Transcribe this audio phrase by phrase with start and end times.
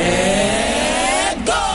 [0.00, 1.69] Primer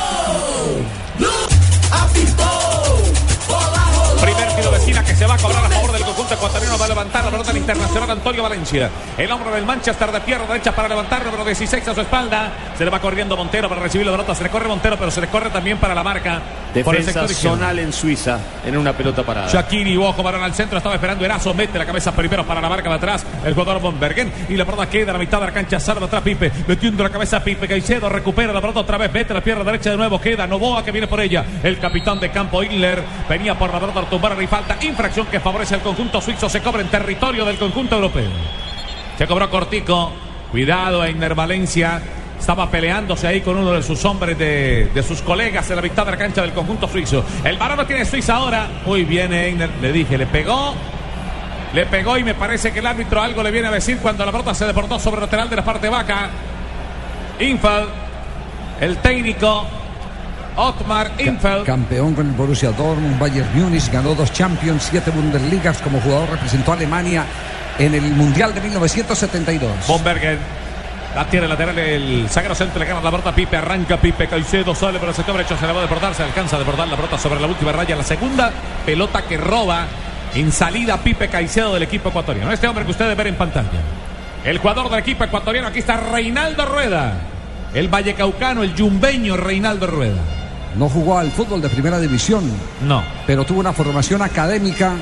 [5.16, 6.78] se va a cobrar a favor del conjunto ecuatoriano.
[6.78, 8.90] Va a levantar la pelota del internacional Antonio Valencia.
[9.18, 12.52] El hombre del Manchester de pierna derecha para levantar, número 16 a su espalda.
[12.78, 14.36] Se le va corriendo Montero para recibir la pelota.
[14.36, 16.42] Se le corre Montero, pero se le corre también para la marca.
[16.76, 19.48] Defensa zonal en Suiza en una pelota parada.
[19.48, 22.90] Shakiri, ojo, varón al centro, estaba esperando Erazo, mete la cabeza primero para la marca
[22.90, 25.80] de atrás, el jugador Bombergen, y la pelota queda a la mitad de la cancha,
[25.80, 29.40] salva atrás Pipe, metiendo la cabeza Pipe, Caicedo recupera la pelota otra vez, mete la
[29.40, 33.02] pierna derecha de nuevo, queda Novoa que viene por ella, el capitán de campo Inler,
[33.30, 36.62] venía por la pelota al tumbar y falta, infracción que favorece al conjunto suizo, se
[36.62, 38.30] cobra en territorio del conjunto europeo.
[39.20, 40.12] Se cobró cortico,
[40.50, 42.02] cuidado a Inner Valencia,
[42.40, 46.06] estaba peleándose ahí con uno de sus hombres de, de sus colegas en la mitad
[46.06, 47.24] de la cancha del conjunto suizo.
[47.44, 48.68] El varón lo tiene Suiza ahora.
[48.84, 49.70] Muy bien, Einer.
[49.80, 50.74] Le dije, le pegó.
[51.74, 54.32] Le pegó y me parece que el árbitro algo le viene a decir cuando la
[54.32, 56.30] pelota se deportó sobre el lateral de la parte vaca.
[57.40, 57.90] Infeld,
[58.82, 59.68] el técnico
[60.56, 61.66] Otmar Infeld.
[61.66, 66.72] Campeón con el Borussia Dortmund, Bayern Múnich, ganó dos Champions, siete Bundesligas como jugador, representó
[66.72, 67.26] a Alemania
[67.78, 69.88] en el Mundial de 1972.
[69.88, 70.40] Bomberger.
[71.16, 75.00] La tiene lateral el zaguero centro, le gana la pelota Pipe, arranca Pipe, Caicedo sale
[75.00, 77.18] por el sector derecho, se le va a deportar, se alcanza a deportar la pelota
[77.18, 78.52] sobre la última raya, la segunda
[78.86, 79.86] pelota que roba
[80.34, 82.52] en salida Pipe Caicedo del equipo ecuatoriano.
[82.52, 83.80] Este hombre que ustedes ven en pantalla.
[84.44, 87.14] El jugador del equipo ecuatoriano, aquí está Reinaldo Rueda.
[87.74, 90.22] El vallecaucano, el yumbeño Reinaldo Rueda.
[90.78, 92.44] No jugó al fútbol de primera división,
[92.86, 93.02] No.
[93.26, 94.94] pero tuvo una formación académica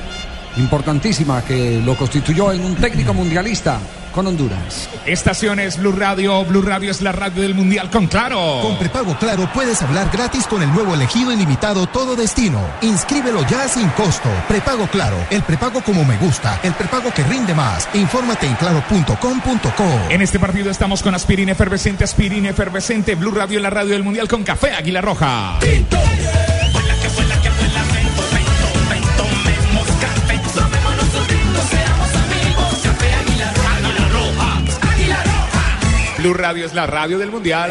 [0.57, 3.79] importantísima que lo constituyó en un técnico mundialista
[4.13, 4.89] con Honduras.
[5.05, 6.45] Estaciones Blue Radio.
[6.45, 8.59] Blue Radio es la radio del Mundial con Claro.
[8.61, 12.61] Con prepago Claro puedes hablar gratis con el nuevo elegido ilimitado Todo Destino.
[12.81, 14.29] Inscríbelo ya sin costo.
[14.47, 17.89] Prepago Claro, el prepago como me gusta, el prepago que rinde más.
[17.93, 20.09] Infórmate en claro.com.co.
[20.09, 23.15] En este partido estamos con aspirina efervescente, aspirina efervescente.
[23.15, 25.59] Blue Radio es la radio del Mundial con Café Águila Roja.
[36.23, 37.69] Blue Radio es la radio del Mundial.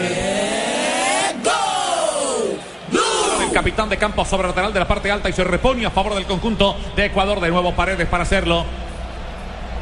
[3.40, 6.14] El capitán de campo sobre lateral de la parte alta y se repone a favor
[6.14, 7.40] del conjunto de Ecuador.
[7.40, 8.66] De nuevo Paredes para hacerlo.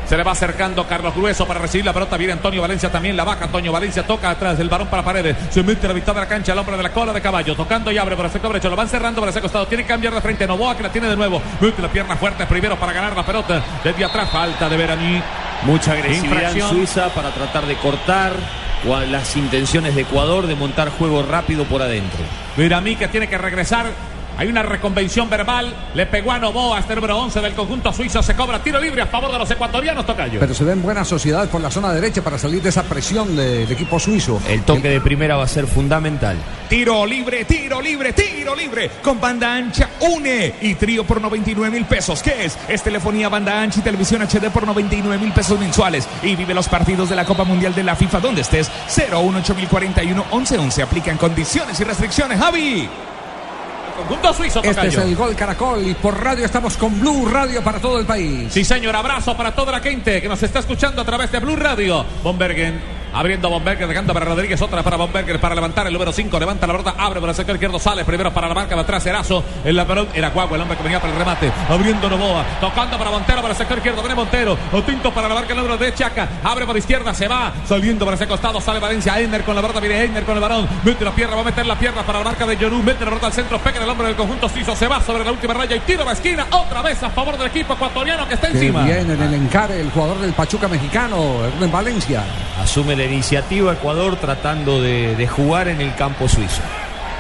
[0.07, 2.17] Se le va acercando Carlos Grueso para recibir la pelota.
[2.17, 3.17] Viene Antonio Valencia también.
[3.17, 4.07] La baja Antonio Valencia.
[4.07, 5.37] Toca atrás el varón para Paredes.
[5.51, 6.53] Se mete la mitad de la cancha.
[6.53, 7.57] El hombre de la cola de caballo.
[7.57, 8.71] Tocando y abre por el sector derecho.
[8.71, 9.67] Lo van cerrando por ese costado.
[9.67, 10.47] Tiene que cambiar de frente.
[10.47, 11.43] Novoa que la tiene de nuevo.
[11.61, 13.65] Mete la pierna fuerte primero para ganar la pelota.
[13.83, 15.21] Desde atrás falta de Veraní.
[15.65, 16.71] Mucha agresividad en Infracción.
[16.71, 18.33] Suiza para tratar de cortar
[18.85, 22.21] las intenciones de Ecuador de montar juego rápido por adentro.
[22.57, 23.87] Que tiene que regresar.
[24.41, 25.71] Hay una reconvención verbal.
[25.93, 28.23] Le pegó a Novoa, este número 11 del conjunto suizo.
[28.23, 30.07] Se cobra tiro libre a favor de los ecuatorianos.
[30.07, 30.41] Tocayo.
[30.41, 33.37] Pero se ve en buena sociedad por la zona derecha para salir de esa presión
[33.37, 34.41] del equipo suizo.
[34.49, 36.39] El toque de primera va a ser fundamental.
[36.71, 38.91] Tiro libre, tiro libre, tiro libre.
[39.03, 40.55] Con banda ancha, une.
[40.63, 42.23] Y trío por 99 mil pesos.
[42.23, 42.57] ¿Qué es?
[42.67, 46.09] Es telefonía, banda ancha y televisión HD por 99 mil pesos mensuales.
[46.23, 48.71] Y vive los partidos de la Copa Mundial de la FIFA donde estés.
[48.89, 50.83] 018041 1111.
[50.83, 52.39] Aplican condiciones y restricciones.
[52.39, 52.89] Javi.
[54.01, 55.03] Conjunto suizo, Este es Tocayo.
[55.03, 58.53] el Gol Caracol y por radio estamos con Blue Radio para todo el país.
[58.53, 61.57] Sí, señor, abrazo para toda la gente que nos está escuchando a través de Blue
[61.57, 62.05] Radio.
[62.23, 63.00] Bombergen.
[63.13, 66.75] Abriendo Bomberger, dejando para Rodríguez, otra para Bomberger para levantar el número 5, levanta la
[66.75, 69.77] pelota, abre por el sector izquierdo, sale primero para la marca de atrás, Erazo, el
[69.77, 73.43] lateral era Guagua, el hombre que venía para el remate, abriendo Novoa, tocando para Montero,
[73.43, 76.67] para el sector izquierdo, viene Montero, Otinto para la marca el número de Chaca, abre
[76.67, 80.01] por izquierda, se va, saliendo para ese costado, sale Valencia, Einer con la pelota, viene
[80.03, 82.47] Einer con el varón, mete la pierna, va a meter la pierna para la marca
[82.47, 84.87] de Yorú, mete la pelota al centro, pega en el hombre del conjunto suizo, se
[84.87, 87.49] va sobre la última raya y tiro a la esquina, otra vez a favor del
[87.49, 88.85] equipo ecuatoriano que está encima.
[88.85, 92.23] viene en el encare el jugador del Pachuca mexicano, en Valencia.
[92.61, 96.61] Asume la iniciativa Ecuador tratando de, jugar en el campo suizo.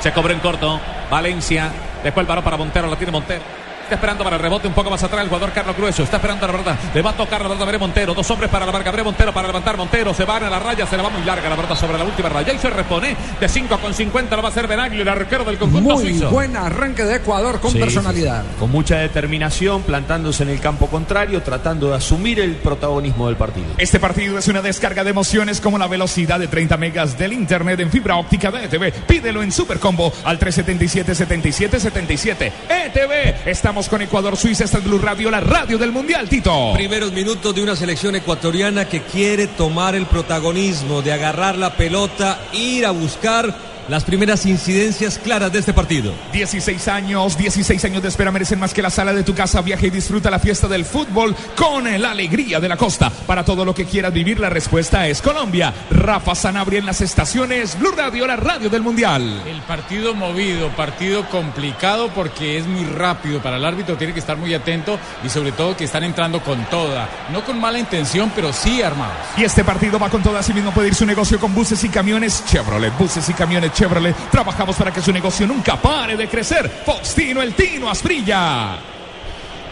[0.00, 0.81] Se cobró en corto.
[1.11, 1.71] Valencia.
[2.05, 2.88] Después el varón para Montero.
[2.88, 3.60] La tiene Montero.
[3.91, 6.05] Está esperando para el rebote un poco más atrás el jugador Carlos Grueso.
[6.05, 6.79] Está esperando la verdad.
[6.95, 8.15] Le va a tocar la verdad Gabriel Montero.
[8.15, 8.85] Dos hombres para la marca.
[8.87, 10.15] Gabriel Montero para levantar Montero.
[10.15, 10.87] Se van a la raya.
[10.87, 12.53] Se la va muy larga la verdad sobre la última raya.
[12.53, 14.37] Y se repone de 5 con 50.
[14.37, 16.31] Lo va a hacer Benaglio, el arquero del conjunto Muy suizo.
[16.31, 18.43] buen arranque de Ecuador con Sí, personalidad.
[18.45, 18.57] sí, sí.
[18.61, 23.67] Con mucha determinación, plantándose en el campo contrario, tratando de asumir el protagonismo del partido.
[23.77, 27.81] Este partido es una descarga de emociones como la velocidad de 30 megas del internet
[27.81, 28.93] en fibra óptica de ETV.
[29.09, 32.53] Pídelo en Supercombo al 377-7777.
[32.69, 33.51] ETV, E
[33.88, 36.73] con Ecuador Suiza, esta es Blue Radio, la radio del Mundial, Tito.
[36.75, 42.41] Primeros minutos de una selección ecuatoriana que quiere tomar el protagonismo, de agarrar la pelota,
[42.53, 46.15] ir a buscar las primeras incidencias claras de este partido.
[46.33, 49.61] 16 años, 16 años de espera merecen más que la sala de tu casa.
[49.63, 53.11] Viaja y disfruta la fiesta del fútbol con la alegría de la costa.
[53.11, 55.75] Para todo lo que quieras vivir, la respuesta es Colombia.
[55.91, 59.43] Rafa Sanabria en las estaciones Blue Radio, la radio del Mundial.
[59.45, 63.43] El partido movido, partido complicado porque es muy rápido.
[63.43, 66.65] Para el árbitro tiene que estar muy atento y sobre todo que están entrando con
[66.67, 67.09] toda.
[67.33, 69.17] No con mala intención, pero sí armados.
[69.37, 70.39] Y este partido va con todo.
[70.39, 72.97] Así mismo puede ir su negocio con buses y camiones Chevrolet.
[72.97, 74.15] Buses y camiones Chevrolet.
[74.31, 76.71] Trabajamos para que su negocio nunca pare de crecer.
[76.85, 78.77] Faustino El Tino Asprilla.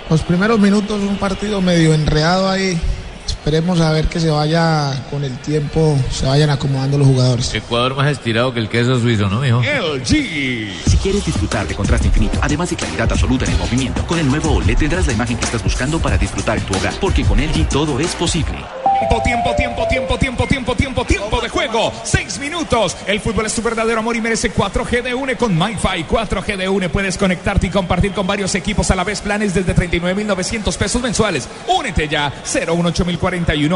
[0.09, 2.81] Los primeros minutos un partido medio enredado ahí.
[3.27, 7.53] Esperemos a ver que se vaya con el tiempo, se vayan acomodando los jugadores.
[7.53, 9.61] Ecuador más estirado que el queso suizo, ¿no, mijo?
[9.61, 10.07] LG.
[10.07, 14.27] Si quieres disfrutar de contraste infinito, además de claridad absoluta en el movimiento, con el
[14.27, 17.39] nuevo OLED tendrás la imagen que estás buscando para disfrutar en tu hogar, porque con
[17.39, 18.57] LG todo es posible.
[18.99, 19.55] Tiempo, tiempo,
[19.87, 21.93] tiempo, tiempo, tiempo, tiempo, tiempo de juego.
[22.03, 22.97] Seis minutos.
[23.07, 26.05] El fútbol es tu verdadero amor y merece 4G de UNE con MyFi.
[26.05, 26.89] 4G de UNE.
[26.89, 29.21] Puedes conectarte y compartir con varios equipos a la vez.
[29.21, 31.49] Planes desde 39,900 pesos mensuales.
[31.69, 32.33] Únete ya.
[32.45, 33.05] 018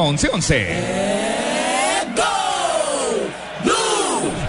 [0.03, 0.31] 11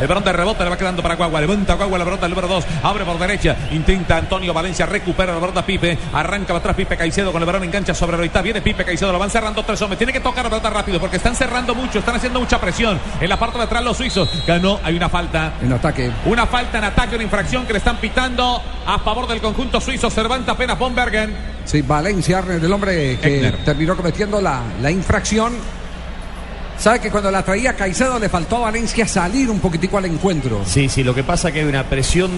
[0.03, 1.39] El balón de rebote le va quedando para Guagua.
[1.39, 2.65] Levanta Guagua la pelota el número 2.
[2.83, 3.55] Abre por derecha.
[3.71, 4.85] Intenta Antonio Valencia.
[4.85, 5.97] Recupera la pelota Pipe.
[6.11, 7.63] Arranca atrás Pipe Caicedo con el balón.
[7.63, 8.44] Engancha sobre la mitad.
[8.44, 9.13] Viene Pipe Caicedo.
[9.13, 9.97] Lo van cerrando tres hombres.
[9.97, 12.00] Tiene que tocar la pelota rápido porque están cerrando mucho.
[12.00, 13.00] Están haciendo mucha presión.
[13.21, 14.29] En la parte de atrás los suizos.
[14.45, 14.77] Ganó.
[14.83, 15.53] Hay una falta.
[15.61, 16.11] En ataque.
[16.25, 17.15] Una falta en ataque.
[17.15, 20.09] Una infracción que le están pitando a favor del conjunto suizo.
[20.09, 21.33] Cervanta apenas Bombergen.
[21.63, 23.63] Sí, Valencia, el hombre que Eckner.
[23.63, 25.53] terminó cometiendo la, la infracción.
[26.83, 30.63] Sabe que cuando la traía Caicedo le faltó a Valencia salir un poquitico al encuentro.
[30.65, 32.30] Sí, sí, lo que pasa es que hay una presión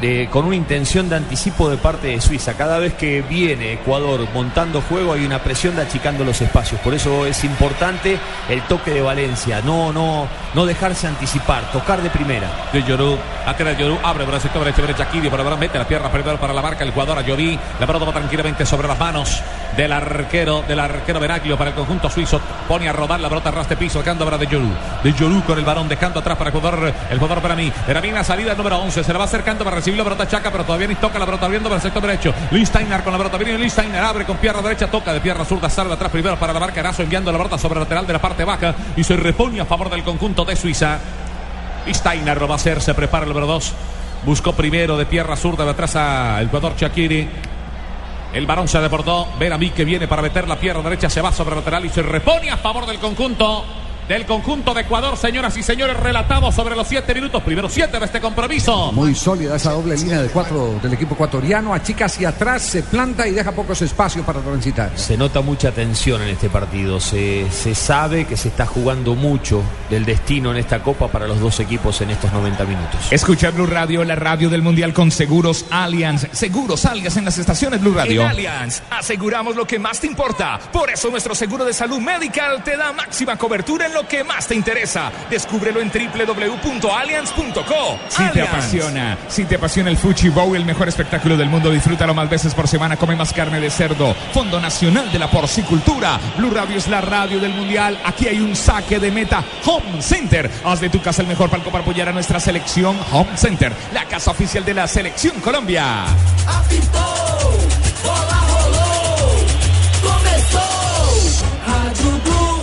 [0.00, 2.54] de, con una intención de anticipo de parte de Suiza.
[2.54, 6.80] Cada vez que viene Ecuador montando juego hay una presión de achicando los espacios.
[6.80, 9.60] Por eso es importante el toque de Valencia.
[9.62, 12.68] No, no, no dejarse anticipar, tocar de primera.
[12.72, 13.18] de Llorú.
[13.44, 16.08] Acá de Llorú abre por el sector derecho, derecha Kiri, por el mete la pierna
[16.08, 17.58] primero para la marca el jugador a Llorí.
[17.80, 19.42] La pelota va tranquilamente sobre las manos
[19.76, 22.40] del arquero, del arquero Benaglio para el conjunto suizo.
[22.68, 24.68] Pone a rodar la pelota ras de piso, dejando ahora de Llorú.
[25.02, 27.72] De Llorú con el balón, dejando atrás para el jugador, el jugador para mí.
[27.88, 30.28] Era bien la salida el número 11, se la va acercando para recibir la pelota
[30.28, 32.34] Chaca, pero todavía ni toca la pelota abriendo para el sector derecho.
[32.50, 35.92] Linsteiner con la pelota, viene Linsteiner, abre con pierna derecha, toca de pierna zurda, sale
[35.92, 38.44] atrás primero para la marca Erazo, enviando la pelota sobre el lateral de la parte
[38.44, 40.98] baja y se repone a favor del conjunto de Suiza.
[41.86, 43.72] Y Steiner lo va a hacer, se prepara el número 2.
[44.24, 47.28] Buscó primero de pierna zurda de atrás a el jugador Chakiri.
[48.32, 49.28] El varón se deportó.
[49.38, 51.88] Ver a mí que viene para meter la pierna derecha, se va sobre lateral y
[51.90, 53.64] se repone a favor del conjunto.
[54.08, 58.04] Del conjunto de Ecuador, señoras y señores, relatado sobre los siete minutos, primero siete de
[58.04, 58.90] este compromiso.
[58.92, 61.72] Muy sólida esa doble línea de cuatro del equipo ecuatoriano.
[61.72, 64.90] Achica hacia atrás, se planta y deja pocos espacios para transitar.
[64.96, 66.98] Se nota mucha tensión en este partido.
[67.00, 71.38] Se, se sabe que se está jugando mucho del destino en esta copa para los
[71.38, 73.12] dos equipos en estos 90 minutos.
[73.12, 76.26] Escucha Blue Radio, la radio del Mundial con Seguros Allianz.
[76.32, 78.22] Seguros Allianz en las estaciones Blue Radio.
[78.22, 80.58] En Allianz aseguramos lo que más te importa.
[80.72, 84.46] Por eso nuestro seguro de salud medical te da máxima cobertura en lo que más
[84.46, 85.10] te interesa.
[85.30, 87.98] Descúbrelo en www.allianz.co.
[88.08, 92.14] Si te apasiona, si te apasiona el Fuchi Bowl, el mejor espectáculo del mundo, disfrútalo
[92.14, 92.96] más veces por semana.
[92.96, 94.14] Come más carne de cerdo.
[94.32, 96.18] Fondo Nacional de la Porcicultura.
[96.36, 97.98] Blue Radio es la radio del Mundial.
[98.04, 99.44] Aquí hay un saque de meta.
[99.64, 100.50] Home Center.
[100.64, 102.96] Haz de tu casa el mejor palco para apoyar a nuestra selección.
[103.12, 106.04] Home Center, la casa oficial de la selección Colombia.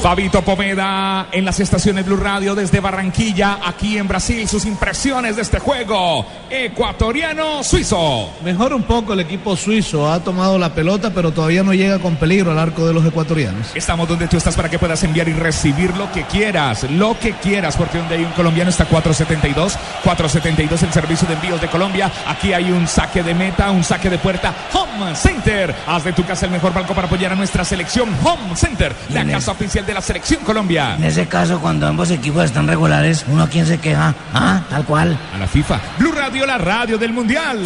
[0.02, 5.42] Fabito Pomeda en las estaciones Blue Radio desde Barranquilla, aquí en Brasil, sus impresiones de
[5.42, 8.30] este juego ecuatoriano-suizo.
[8.42, 12.16] Mejor un poco el equipo suizo, ha tomado la pelota, pero todavía no llega con
[12.16, 13.76] peligro al arco de los ecuatorianos.
[13.76, 17.34] Estamos donde tú estás para que puedas enviar y recibir lo que quieras, lo que
[17.34, 22.10] quieras, porque donde hay un colombiano está 472, 472 el servicio de envíos de Colombia.
[22.26, 24.56] Aquí hay un saque de meta, un saque de puerta.
[24.74, 28.10] Home Center, haz de tu casa el mejor banco para apoyar a nuestra selección.
[28.24, 30.96] Home Center, la casa oficial de de la selección Colombia.
[30.98, 34.86] En ese caso, cuando ambos equipos están regulares, uno a quien se queja, ah, tal
[34.86, 35.18] cual.
[35.34, 35.82] A la FIFA.
[35.98, 37.64] Blue Radio, la radio del Mundial.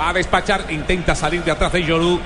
[0.00, 2.20] Va a despachar, intenta salir de atrás de Yoru.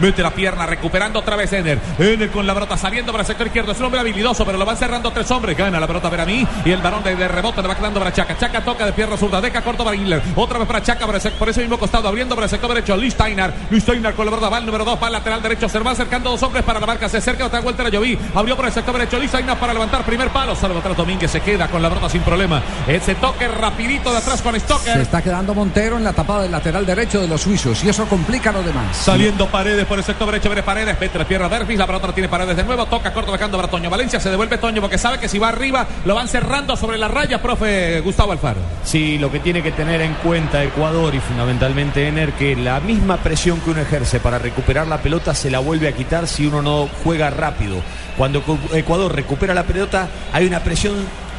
[0.00, 1.78] Mete la pierna, recuperando otra vez Ener.
[1.98, 3.72] Ener con la pelota saliendo para el sector izquierdo.
[3.72, 5.56] Es un hombre habilidoso, pero lo van cerrando tres hombres.
[5.56, 6.46] Gana la pelota Veramí.
[6.64, 8.36] Y el varón de, de rebote le va quedando para Chaca.
[8.36, 9.40] Chaca toca de pierna zurda.
[9.40, 10.22] Deca corto para Inler.
[10.36, 12.08] Otra vez para Chaca por ese, por ese mismo costado.
[12.08, 12.96] Abriendo para el sector derecho.
[12.96, 13.52] Luis Steiner.
[13.70, 14.48] Luis Steiner con la pelota.
[14.48, 14.98] Va el número dos.
[15.02, 15.68] Va al lateral derecho.
[15.68, 17.08] Se va acercando dos hombres para la marca.
[17.08, 18.18] Se acerca otra vuelta a Lloví.
[18.34, 19.18] Abrió por el sector derecho.
[19.18, 20.54] Luis Steiner para levantar primer palo.
[20.54, 21.30] Salvo atrás Domínguez.
[21.30, 22.62] Se queda con la pelota sin problema.
[22.86, 24.94] Ese toque rapidito de atrás con Stoker.
[24.94, 28.06] Se está quedando Montero en la tapada del lateral derecho de los suizos y eso
[28.06, 28.96] complica lo demás.
[28.96, 32.28] Saliendo Paredes por el sector derecho, viene Paredes, mete la pierna Dervis, la pelota tiene
[32.28, 35.28] Paredes de nuevo, toca corto dejando para Toño Valencia, se devuelve Toño porque sabe que
[35.28, 38.60] si va arriba lo van cerrando sobre la raya, profe Gustavo Alfaro.
[38.84, 43.16] Sí, lo que tiene que tener en cuenta Ecuador y fundamentalmente Ener, que la misma
[43.16, 46.60] presión que uno ejerce para recuperar la pelota se la vuelve a quitar si uno
[46.60, 47.76] no juega rápido.
[48.16, 48.42] Cuando
[48.74, 50.96] Ecuador recupera la pelota hay una presión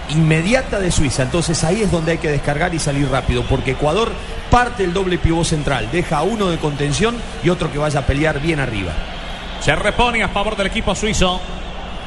[0.09, 1.23] inmediata de Suiza.
[1.23, 4.11] Entonces ahí es donde hay que descargar y salir rápido, porque Ecuador
[4.49, 8.39] parte el doble pivot central, deja uno de contención y otro que vaya a pelear
[8.39, 8.91] bien arriba.
[9.61, 11.39] Se repone a favor del equipo suizo.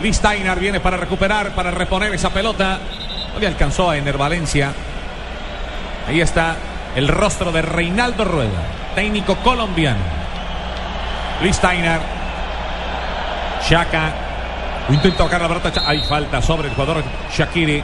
[0.00, 2.80] Lee Steiner viene para recuperar, para reponer esa pelota.
[3.34, 4.72] No le alcanzó a Ener Valencia.
[6.08, 6.56] Ahí está
[6.96, 10.00] el rostro de Reinaldo Rueda, técnico colombiano.
[11.42, 12.00] Lee Steiner.
[13.68, 14.21] Shaka.
[14.88, 15.82] Intenta tocar la pelota.
[15.86, 17.82] Hay falta sobre el jugador Shakiri.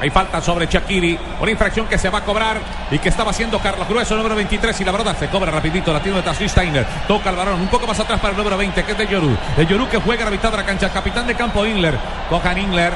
[0.00, 1.18] Hay falta sobre Shakiri.
[1.40, 2.58] Una infracción que se va a cobrar
[2.90, 4.78] y que estaba haciendo Carlos Grueso, número 23.
[4.80, 5.92] Y la verdad se cobra rapidito.
[5.92, 6.86] La tiene de Steiner.
[7.08, 9.36] Toca el balón un poco más atrás para el número 20, que es de Yoru.
[9.56, 10.90] De Yoru que juega a la mitad de la cancha.
[10.90, 11.98] Capitán de campo Inler.
[12.28, 12.92] Cojan Inler.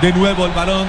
[0.00, 0.86] De nuevo el balón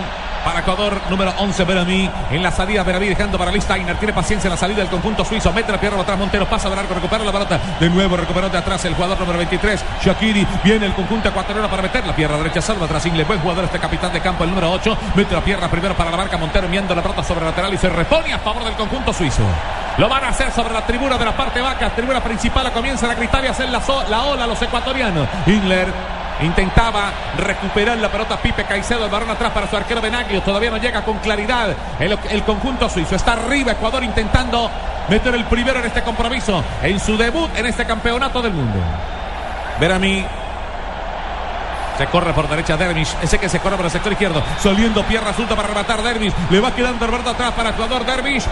[0.47, 2.09] para Ecuador, número 11, Beramí.
[2.31, 3.97] En la salida, Beramí dejando para Lee Steiner.
[3.97, 5.51] Tiene paciencia en la salida del conjunto suizo.
[5.51, 7.59] Mete la pierna atrás, Montero pasa del arco, recupera la pelota.
[7.77, 10.47] De nuevo recuperó de atrás el jugador número 23, Shakiri.
[10.63, 13.25] Viene el conjunto ecuatoriano para meter la pierna derecha, salva atrás Ingle.
[13.25, 14.97] Buen jugador este capitán de campo, el número 8.
[15.15, 17.89] Mete la pierna primero para la marca, Montero enviando la pelota sobre lateral y se
[17.89, 19.43] repone a favor del conjunto suizo.
[19.97, 22.71] Lo van a hacer sobre la tribuna de la parte baja, tribuna principal.
[22.71, 25.27] Comienzan a gritar y hacer la, la ola los ecuatorianos.
[25.45, 25.91] Ingler
[26.41, 30.41] Intentaba recuperar la pelota Pipe Caicedo, el balón atrás para su arquero Benaglio.
[30.41, 33.15] Todavía no llega con claridad el, el, conjunto suizo.
[33.15, 34.69] Está arriba Ecuador intentando
[35.09, 38.79] meter el primero en este compromiso, en su debut en este campeonato del mundo.
[39.79, 40.25] Verami.
[41.97, 43.15] Se corre por derecha Dervish.
[43.23, 44.43] Ese que se corre por el sector izquierdo.
[44.59, 46.33] Saliendo pierna suelta para rematar Dervish.
[46.51, 48.43] Le va quedando Roberto atrás para el jugador Dervish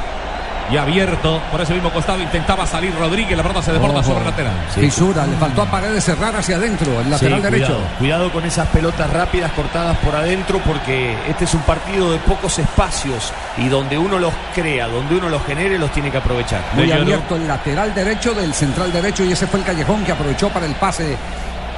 [0.72, 4.26] y abierto por ese mismo costado intentaba salir Rodríguez la pelota se desborda sobre el
[4.26, 4.54] lateral.
[4.74, 7.66] Fisura le faltó a Paredes cerrar hacia adentro el lateral Sí, derecho.
[7.74, 12.18] Cuidado, cuidado con esas pelotas rápidas cortadas por adentro porque este es un partido de
[12.20, 16.62] pocos espacios y donde uno los crea, donde uno los genere, los tiene que aprovechar.
[16.74, 20.50] muy abierto el lateral derecho del central derecho y ese fue el callejón que aprovechó
[20.50, 21.18] para el pase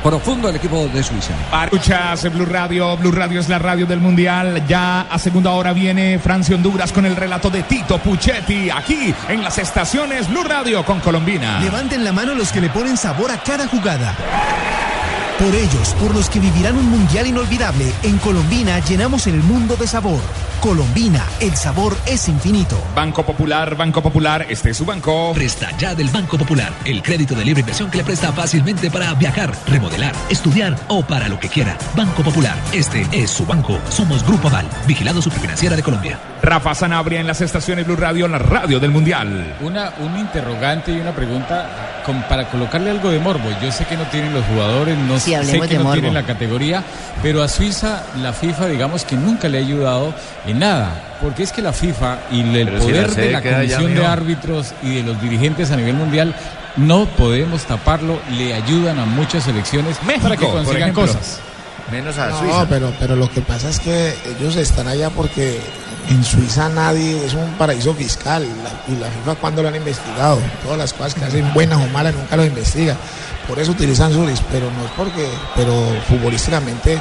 [0.04, 4.66] profundo del equipo de Suiza Escuchas Blue Radio, Blue Radio es la radio del Mundial.
[4.68, 9.44] Ya a segunda hora viene Francia Honduras con el relato de Tito Puchetti aquí en
[9.44, 11.60] las estaciones Blue Radio con Colombina.
[11.60, 14.16] Levanten la mano los que le ponen sabor a cada jugada.
[15.40, 19.86] Por ellos, por los que vivirán un mundial inolvidable, en Colombina llenamos el mundo de
[19.86, 20.20] sabor.
[20.72, 22.78] Colombina, el sabor es infinito.
[22.94, 25.32] Banco Popular, Banco Popular, este es su banco.
[25.34, 29.14] Presta ya del Banco Popular, el crédito de libre inversión que le presta fácilmente para
[29.14, 31.78] viajar, remodelar, estudiar o para lo que quiera.
[31.96, 33.80] Banco Popular, este es su banco.
[33.90, 36.20] Somos Grupo Aval, vigilado superfinanciera de Colombia.
[36.44, 39.56] Rafa Sanabria en las estaciones Blue Radio, la radio del Mundial.
[39.62, 43.50] Una, un interrogante y una pregunta con- para colocarle algo de morbo.
[43.64, 45.94] Yo sé que no tienen los jugadores, no Sí, sé que no morbo.
[45.94, 46.84] tienen la categoría,
[47.24, 50.14] pero a Suiza la FIFA digamos que nunca le ha ayudado
[50.46, 53.42] en nada, porque es que la FIFA y el Pero si poder la de la
[53.42, 56.36] comisión de árbitros y de los dirigentes a nivel mundial
[56.76, 61.04] no podemos taparlo, le ayudan a muchas selecciones para que consigan ejemplo.
[61.08, 61.40] cosas.
[61.92, 62.66] Menos a No, Suiza.
[62.70, 65.60] pero, pero lo que pasa es que ellos están allá porque
[66.10, 70.38] en Suiza nadie es un paraíso fiscal la- y la FIFA cuando lo han investigado,
[70.64, 72.96] todas las cosas que hacen buenas o malas nunca lo investiga,
[73.48, 75.74] por eso utilizan Suris, pero no es porque, pero
[76.10, 77.00] futbolísticamente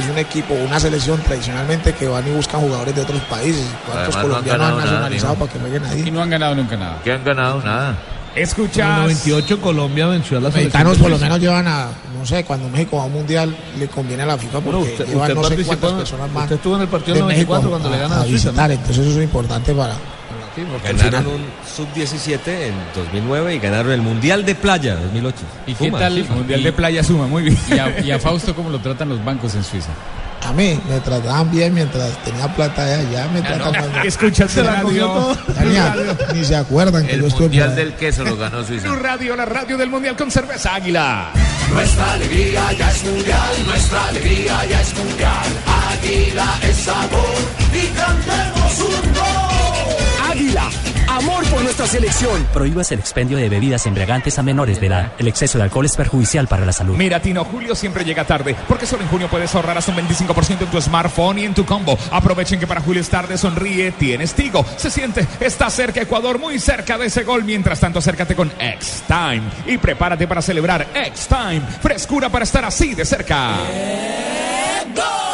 [0.00, 4.14] es un equipo, una selección tradicionalmente que van y buscan jugadores de otros países, cuántos
[4.14, 5.44] Además, no han colombianos ganado han nada, nacionalizado mijo.
[5.46, 6.04] para que jueguen ahí.
[6.06, 6.98] Y no han ganado nunca nada.
[7.04, 7.62] ¿Qué han ganado?
[7.62, 7.96] Nada.
[8.34, 8.98] En Escuchas.
[9.00, 10.82] 98 Colombia venció a la Los selección.
[10.82, 13.88] mexicanos por lo menos llevan a, no sé, cuando México va a un mundial le
[13.88, 16.42] conviene a la FIFA porque Bueno, usted, llevan usted no sé cuántas en- personas van
[16.44, 18.24] usted estuvo en el partido de del 94 México cuando le a- ganan a, a
[18.24, 18.74] visitar, ¿no?
[18.74, 19.92] entonces eso es importante para
[20.54, 21.44] Sí, Ganaron un
[21.76, 25.36] sub-17 en 2009 y ganaron el Mundial de Playa 2008.
[25.66, 26.14] ¿Y qué Suma, tal?
[26.14, 26.26] sí.
[26.30, 27.58] Mundial de Playa Suma, muy bien.
[27.70, 29.88] Y a, y a Fausto cómo lo tratan los bancos en Suiza.
[30.44, 33.92] A mí me trataban bien mientras tenía plata allá, ya me tratan mal.
[34.06, 35.36] Escuchas Blue Radio.
[36.32, 38.88] Ni, ni se acuerdan que El yo estuve por mundial del queso lo ganó Suiza.
[38.88, 41.30] Blue Radio, la radio del Mundial con cerveza Águila.
[41.72, 45.46] Nuestra alegría ya es mundial, nuestra alegría ya es mundial.
[45.92, 47.24] Águila es sabor
[47.72, 49.41] y cantemos un gol.
[50.32, 50.70] Águila,
[51.08, 52.42] amor por nuestra selección.
[52.54, 55.12] Prohíbas el expendio de bebidas embriagantes a menores de edad.
[55.18, 56.96] El exceso de alcohol es perjudicial para la salud.
[56.96, 60.62] Mira, Tino, julio siempre llega tarde, porque solo en junio puedes ahorrar hasta un 25%
[60.62, 61.98] en tu smartphone y en tu combo.
[62.10, 64.64] Aprovechen que para julio es tarde, sonríe, tienes Tigo.
[64.78, 67.44] Se siente, está cerca Ecuador, muy cerca de ese gol.
[67.44, 71.60] Mientras tanto, acércate con X-Time y prepárate para celebrar X-Time.
[71.82, 73.58] Frescura para estar así de cerca.
[74.94, 75.31] Que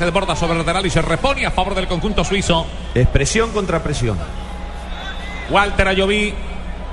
[0.00, 2.66] se desborda sobre el lateral y se repone a favor del conjunto suizo.
[2.94, 4.16] Es presión contra presión.
[5.50, 6.32] Walter Ayoví,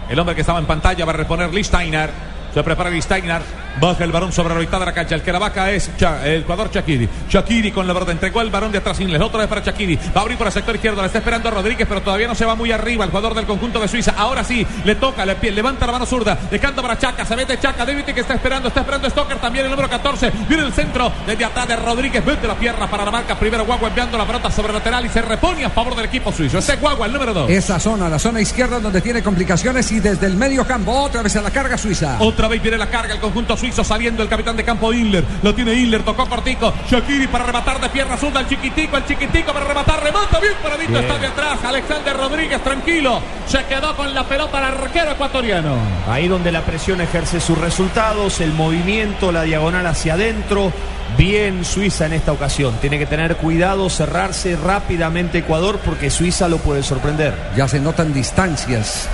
[0.09, 2.09] el hombre que estaba en pantalla, va a reponer Listeiner.
[2.53, 3.41] Se prepara Listeiner.
[3.79, 5.15] Baja el balón sobre la mitad de la cancha.
[5.15, 7.07] El que la vaca es Cha- el jugador Shakiri.
[7.29, 8.11] Shakiri con la verdad.
[8.11, 9.21] Entregó el balón de atrás Inles.
[9.21, 9.95] Otra vez para Shakiri.
[10.15, 11.01] Va a abrir por el sector izquierdo.
[11.01, 13.03] Le está esperando a Rodríguez, pero todavía no se va muy arriba.
[13.05, 14.13] El jugador del conjunto de Suiza.
[14.17, 16.37] Ahora sí, le toca, le pie- levanta la mano zurda.
[16.49, 17.23] Dejando para Chaca.
[17.25, 17.85] Se mete Chaca.
[17.85, 18.69] David que está esperando.
[18.69, 19.65] Está esperando Stoker también.
[19.65, 20.31] El número 14.
[20.49, 21.11] Viene el centro.
[21.27, 22.25] Desde atrás de Rodríguez.
[22.25, 23.37] Mete la pierna para la marca.
[23.37, 26.57] Primero Guagua enviando la pelota sobre lateral y se repone a favor del equipo suizo.
[26.57, 27.49] Este es Guagua, el número 2.
[27.51, 31.35] Esa zona, la zona izquierda donde tiene complicaciones y desde el medio campo otra vez
[31.35, 32.17] a la carga suiza.
[32.19, 35.23] Otra vez viene la carga el conjunto suizo saliendo el capitán de campo Inler.
[35.43, 36.73] Lo tiene Inler, tocó cortico.
[36.89, 40.91] Shakiri para rematar de pierna zurda el chiquitico, el chiquitico para rematar, remata bien paradito,
[40.91, 41.03] Bien.
[41.03, 41.59] está de atrás.
[41.63, 43.19] Alexander Rodríguez tranquilo.
[43.47, 45.75] Se quedó con la pelota el arquero ecuatoriano.
[46.09, 50.71] Ahí donde la presión ejerce sus resultados, el movimiento, la diagonal hacia adentro.
[51.17, 52.75] Bien Suiza en esta ocasión.
[52.81, 57.33] Tiene que tener cuidado, cerrarse rápidamente Ecuador porque Suiza lo puede sorprender.
[57.55, 59.09] Ya se notan distancias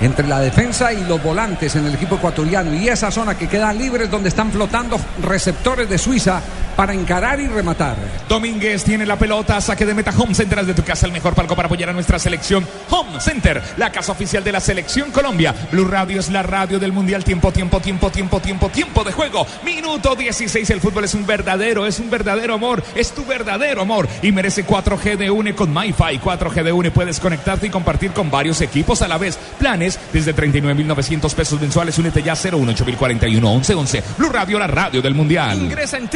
[0.00, 2.74] entre la defensa y los volantes en el equipo ecuatoriano.
[2.74, 6.40] Y esa zona que queda libre es donde están flotando receptores de Suiza
[6.76, 7.96] para encarar y rematar.
[8.28, 11.56] Domínguez tiene la pelota, saque de meta Home Center desde tu casa, el mejor palco
[11.56, 12.66] para apoyar a nuestra selección.
[12.90, 15.54] Home Center, la casa oficial de la selección Colombia.
[15.72, 17.24] Blue Radio es la radio del Mundial.
[17.24, 19.46] Tiempo, tiempo, tiempo, tiempo, tiempo, tiempo de juego.
[19.64, 20.68] Minuto 16.
[20.70, 22.82] El fútbol es un verdadero, es un verdadero amor.
[22.94, 24.08] Es tu verdadero amor.
[24.22, 26.20] Y merece 4G de UNE con MyFi.
[26.20, 29.38] 4G de UNE puedes conectarte y compartir con varios equipos a la vez.
[29.58, 31.98] Planes desde 39.900 pesos mensuales.
[31.98, 34.02] Únete ya 01841 1111.
[34.18, 35.58] Blue Radio, la radio del Mundial.
[35.58, 36.08] Ingresa en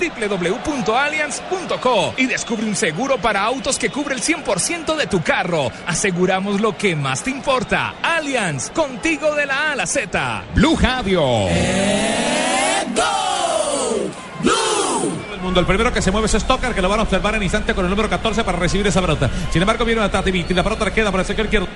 [0.51, 5.71] www.allianz.co y descubre un seguro para autos que cubre el 100% de tu carro.
[5.87, 7.95] Aseguramos lo que más te importa.
[8.03, 10.45] Allianz, contigo de la A a la Z.
[10.55, 11.49] Blue Radio.
[15.33, 17.43] El mundo, el primero que se mueve es Stoker, que lo van a observar en
[17.43, 19.31] instante con el número 14 para recibir esa pelota.
[19.51, 21.69] Sin embargo, viene una Tati y la pelota le queda por el sector izquierdo.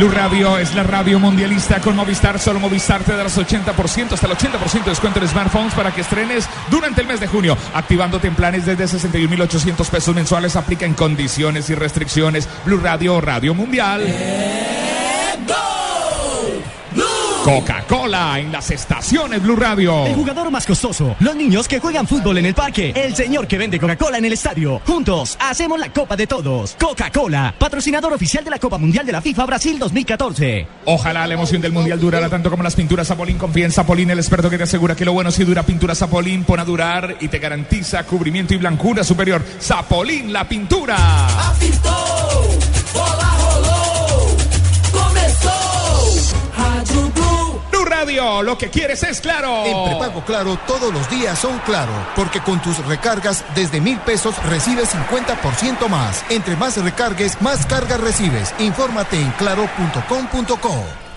[0.00, 2.38] Blue Radio es la radio mundialista con Movistar.
[2.38, 6.48] Solo Movistar te los 80%, hasta el 80% de descuento en smartphones para que estrenes
[6.70, 7.54] durante el mes de junio.
[7.74, 10.56] Activándote en planes desde 61.800 pesos mensuales.
[10.56, 12.48] Aplica en condiciones y restricciones.
[12.64, 14.00] Blue Radio, Radio Mundial.
[17.50, 20.06] Coca-Cola en las estaciones Blue Radio.
[20.06, 23.58] El jugador más costoso, los niños que juegan fútbol en el parque, el señor que
[23.58, 24.80] vende Coca-Cola en el estadio.
[24.86, 26.76] Juntos hacemos la Copa de Todos.
[26.78, 30.68] Coca-Cola, patrocinador oficial de la Copa Mundial de la FIFA Brasil 2014.
[30.84, 33.36] Ojalá la emoción del mundial durara tanto como las pinturas Zapolín.
[33.36, 36.44] Confía en Zapolín, el experto que te asegura que lo bueno si dura pintura Zapolín,
[36.44, 39.42] pone a durar y te garantiza cubrimiento y blancura superior.
[39.60, 40.96] Zapolín, la pintura.
[41.48, 42.58] Apitou,
[42.94, 44.36] bola rolou,
[44.92, 46.36] começou.
[46.56, 47.19] Rádio
[48.00, 49.64] Lo que quieres es claro.
[49.66, 54.34] En prepago claro, todos los días son claro, porque con tus recargas desde mil pesos
[54.44, 56.24] recibes 50% más.
[56.30, 58.54] Entre más recargues, más cargas recibes.
[58.58, 61.09] Infórmate en claro.com.co.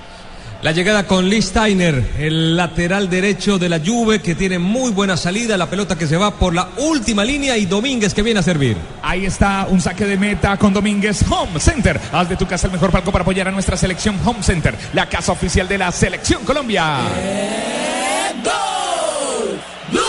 [0.63, 5.17] La llegada con Lee Steiner, el lateral derecho de la Juve que tiene muy buena
[5.17, 8.43] salida, la pelota que se va por la última línea y Domínguez que viene a
[8.43, 8.77] servir.
[9.01, 11.99] Ahí está un saque de meta con Domínguez Home Center.
[12.13, 15.09] Haz de tu casa el mejor palco para apoyar a nuestra selección Home Center, la
[15.09, 16.99] casa oficial de la selección Colombia.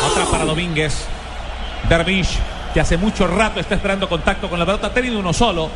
[0.08, 0.94] Otra para Domínguez.
[1.88, 2.38] Dervish,
[2.72, 5.68] que hace mucho rato está esperando contacto con la pelota, ha tenido uno solo.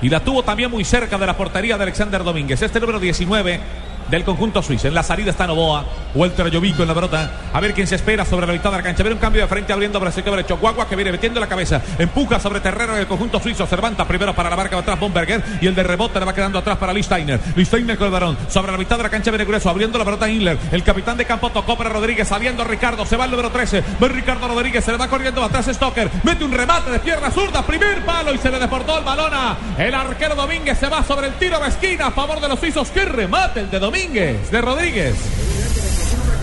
[0.00, 2.62] Y la tuvo también muy cerca de la portería de Alexander Domínguez.
[2.62, 3.60] Este número 19
[4.08, 4.88] del conjunto suizo.
[4.88, 5.84] En la salida está Novoa.
[6.14, 7.30] Walter Jovico en la pelota.
[7.52, 9.02] A ver quién se espera sobre la mitad de la cancha.
[9.02, 10.58] Viene un cambio de frente abriendo para el sector derecho.
[10.58, 11.80] Guagua que viene metiendo la cabeza.
[11.98, 13.66] Empuja sobre terreno del conjunto suizo.
[13.66, 15.00] Cervanta primero para la marca de atrás.
[15.00, 15.42] Bomberger.
[15.60, 17.40] Y el de rebote le va quedando atrás para Listeiner.
[17.56, 18.36] Listeiner con el varón.
[18.48, 19.68] Sobre la mitad de la cancha viene grueso.
[19.70, 20.58] Abriendo la pelota Inler.
[20.70, 22.28] El capitán de campo tocó para Rodríguez.
[22.28, 23.06] Saliendo Ricardo.
[23.06, 23.82] Se va el número 13.
[24.02, 24.84] Va Ricardo Rodríguez.
[24.84, 26.10] Se le va corriendo atrás Stoker.
[26.22, 27.62] Mete un remate de pierna zurda.
[27.62, 30.78] Primer palo y se le deportó el balón a el arquero Domínguez.
[30.78, 32.90] Se va sobre el tiro de esquina a favor de los suizos.
[32.90, 33.93] ¡Qué remate el de Domínguez!
[33.94, 35.14] De Rodríguez.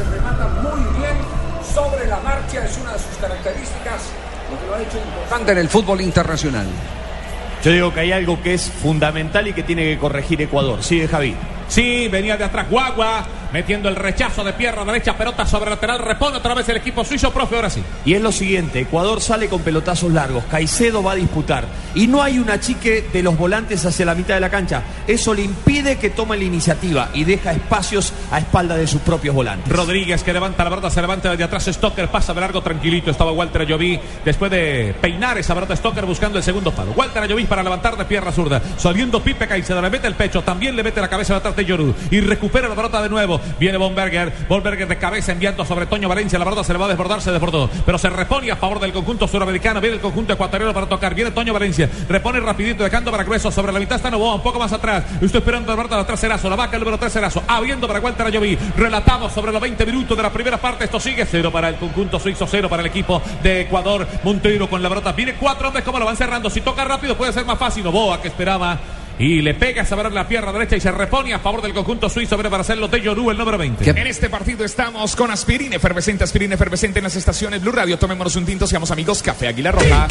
[0.09, 1.17] remata muy bien
[1.75, 4.03] sobre la marcha, es una de sus características,
[4.49, 6.65] lo que lo ha hecho importante en el fútbol internacional.
[7.61, 10.81] Yo digo que hay algo que es fundamental y que tiene que corregir Ecuador.
[10.81, 11.35] Sigue Javi.
[11.67, 13.25] Sí, venía de atrás Guagua.
[13.53, 17.31] Metiendo el rechazo de pierna derecha, pelota sobre lateral, repone otra vez el equipo suizo,
[17.33, 17.83] profe, ahora sí.
[18.05, 22.21] Y es lo siguiente, Ecuador sale con pelotazos largos, Caicedo va a disputar y no
[22.21, 24.83] hay un achique de los volantes hacia la mitad de la cancha.
[25.05, 29.35] Eso le impide que tome la iniciativa y deja espacios a espalda de sus propios
[29.35, 29.69] volantes.
[29.69, 33.33] Rodríguez que levanta la pelota, se levanta desde atrás, Stoker pasa de largo tranquilito, estaba
[33.33, 36.93] Walter Ayoví después de peinar esa pelota Stoker buscando el segundo palo.
[36.95, 40.73] Walter Ayoví para levantar de pierna zurda, saliendo Pipe Caicedo, le mete el pecho, también
[40.73, 43.40] le mete la cabeza de atrás de Yoru y recupera la pelota de nuevo.
[43.59, 46.89] Viene Bomberger, Bomberger de cabeza enviando sobre Toño Valencia, la pelota se le va a
[46.89, 50.73] desbordar, se desbordó, pero se repone a favor del conjunto suramericano, viene el conjunto ecuatoriano
[50.73, 53.97] para tocar, viene Toño Valencia, repone rapidito dejando para grueso sobre la mitad.
[53.97, 56.97] Está Novoa, un poco más atrás, estoy esperando de atrás Erazo, la vaca el número
[56.97, 60.85] 3 Erazo, abriendo para Walter Ayoví, relatado sobre los 20 minutos de la primera parte,
[60.85, 64.81] esto sigue cero para el conjunto suizo, cero para el equipo de Ecuador, Monteiro con
[64.81, 67.57] la pelota, viene cuatro hombres como lo van cerrando, si toca rápido puede ser más
[67.57, 68.79] fácil, Novoa que esperaba
[69.19, 72.09] y le pega esa en la pierna derecha y se repone a favor del conjunto
[72.09, 72.37] suizo.
[72.37, 73.89] Para hacerlo de Yoru, el número 20.
[73.89, 77.97] En este partido estamos con aspirina efervescente, aspirina efervescente en las estaciones Blue Radio.
[77.97, 79.21] Tomémonos un tinto, seamos amigos.
[79.21, 80.07] Café Águila Roja.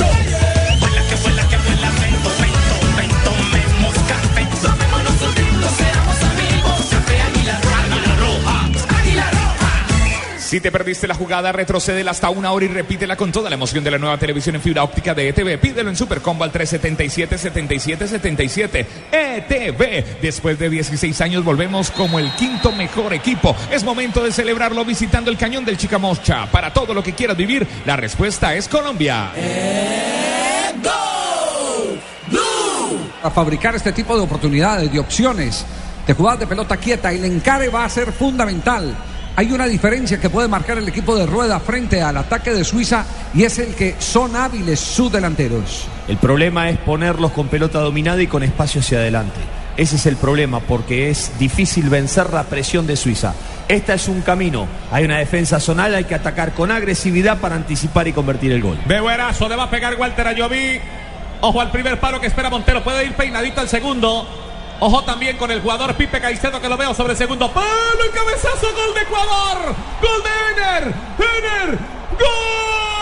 [10.50, 13.84] Si te perdiste la jugada, retrocédela hasta una hora y repítela con toda la emoción
[13.84, 15.60] de la nueva televisión en fibra óptica de ETV.
[15.60, 18.84] Pídelo en Supercombo al 377-7777.
[19.12, 20.20] ETV.
[20.20, 23.54] Después de 16 años volvemos como el quinto mejor equipo.
[23.70, 26.50] Es momento de celebrarlo visitando el cañón del Chicamocha.
[26.50, 29.30] Para todo lo que quieras vivir, la respuesta es Colombia.
[33.22, 35.64] A fabricar este tipo de oportunidades, de opciones,
[36.08, 38.96] de jugadas de pelota quieta, el encare va a ser fundamental.
[39.36, 43.06] Hay una diferencia que puede marcar el equipo de Rueda frente al ataque de Suiza
[43.32, 45.86] y es el que son hábiles sus delanteros.
[46.08, 49.40] El problema es ponerlos con pelota dominada y con espacio hacia adelante.
[49.76, 53.32] Ese es el problema porque es difícil vencer la presión de Suiza.
[53.68, 54.66] Este es un camino.
[54.90, 58.78] Hay una defensa zonal, hay que atacar con agresividad para anticipar y convertir el gol.
[58.86, 60.80] Bebuerazo, le va a pegar Walter Ayoví.
[61.40, 62.84] Ojo al primer palo que espera Montero.
[62.84, 64.49] Puede ir peinadito al segundo.
[64.82, 67.66] Ojo también con el jugador Pipe Caicedo que lo veo sobre el segundo palo.
[68.02, 69.74] El cabezazo, gol de Ecuador.
[70.00, 70.94] Gol de Ener.
[71.18, 71.78] Ener.
[72.14, 72.99] Ecuador.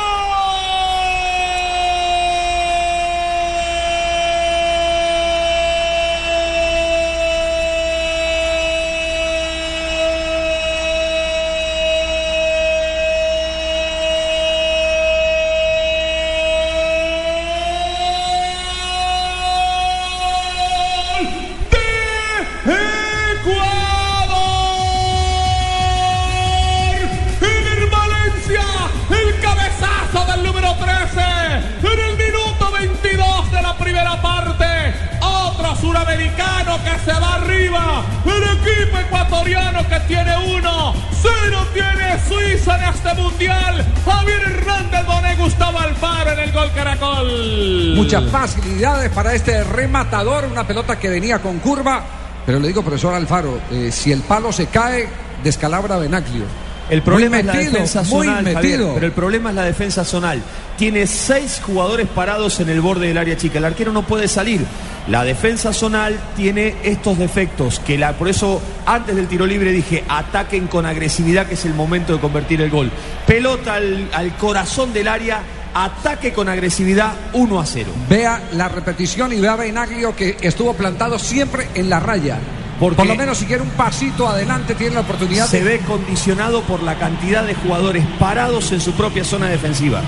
[49.11, 52.03] Para este rematador, una pelota que venía con curva.
[52.47, 55.09] Pero le digo, profesor Alfaro, eh, si el palo se cae,
[55.42, 56.44] descalabra a Benaglio.
[56.88, 58.94] El problema Muy es la defensa muy zonal, Javier, metido.
[58.94, 60.40] pero el problema es la defensa zonal.
[60.79, 63.59] Tiene seis jugadores parados en el borde del área chica.
[63.59, 64.64] El arquero no puede salir.
[65.07, 70.03] La defensa zonal tiene estos defectos, que la, por eso antes del tiro libre dije,
[70.09, 72.90] ataquen con agresividad, que es el momento de convertir el gol.
[73.27, 75.42] Pelota al, al corazón del área,
[75.74, 77.90] ataque con agresividad, 1 a 0.
[78.09, 82.38] Vea la repetición y vea a Benaglio que estuvo plantado siempre en la raya.
[82.78, 85.64] Porque Por lo menos si quiere un pasito adelante tiene la oportunidad se de...
[85.64, 90.02] ve condicionado por la cantidad de jugadores parados en su propia zona defensiva.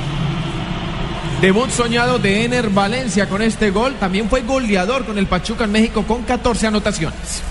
[1.40, 3.96] Debut soñado de Ener Valencia con este gol.
[3.98, 7.42] También fue goleador con el Pachuca en México con 14 anotaciones.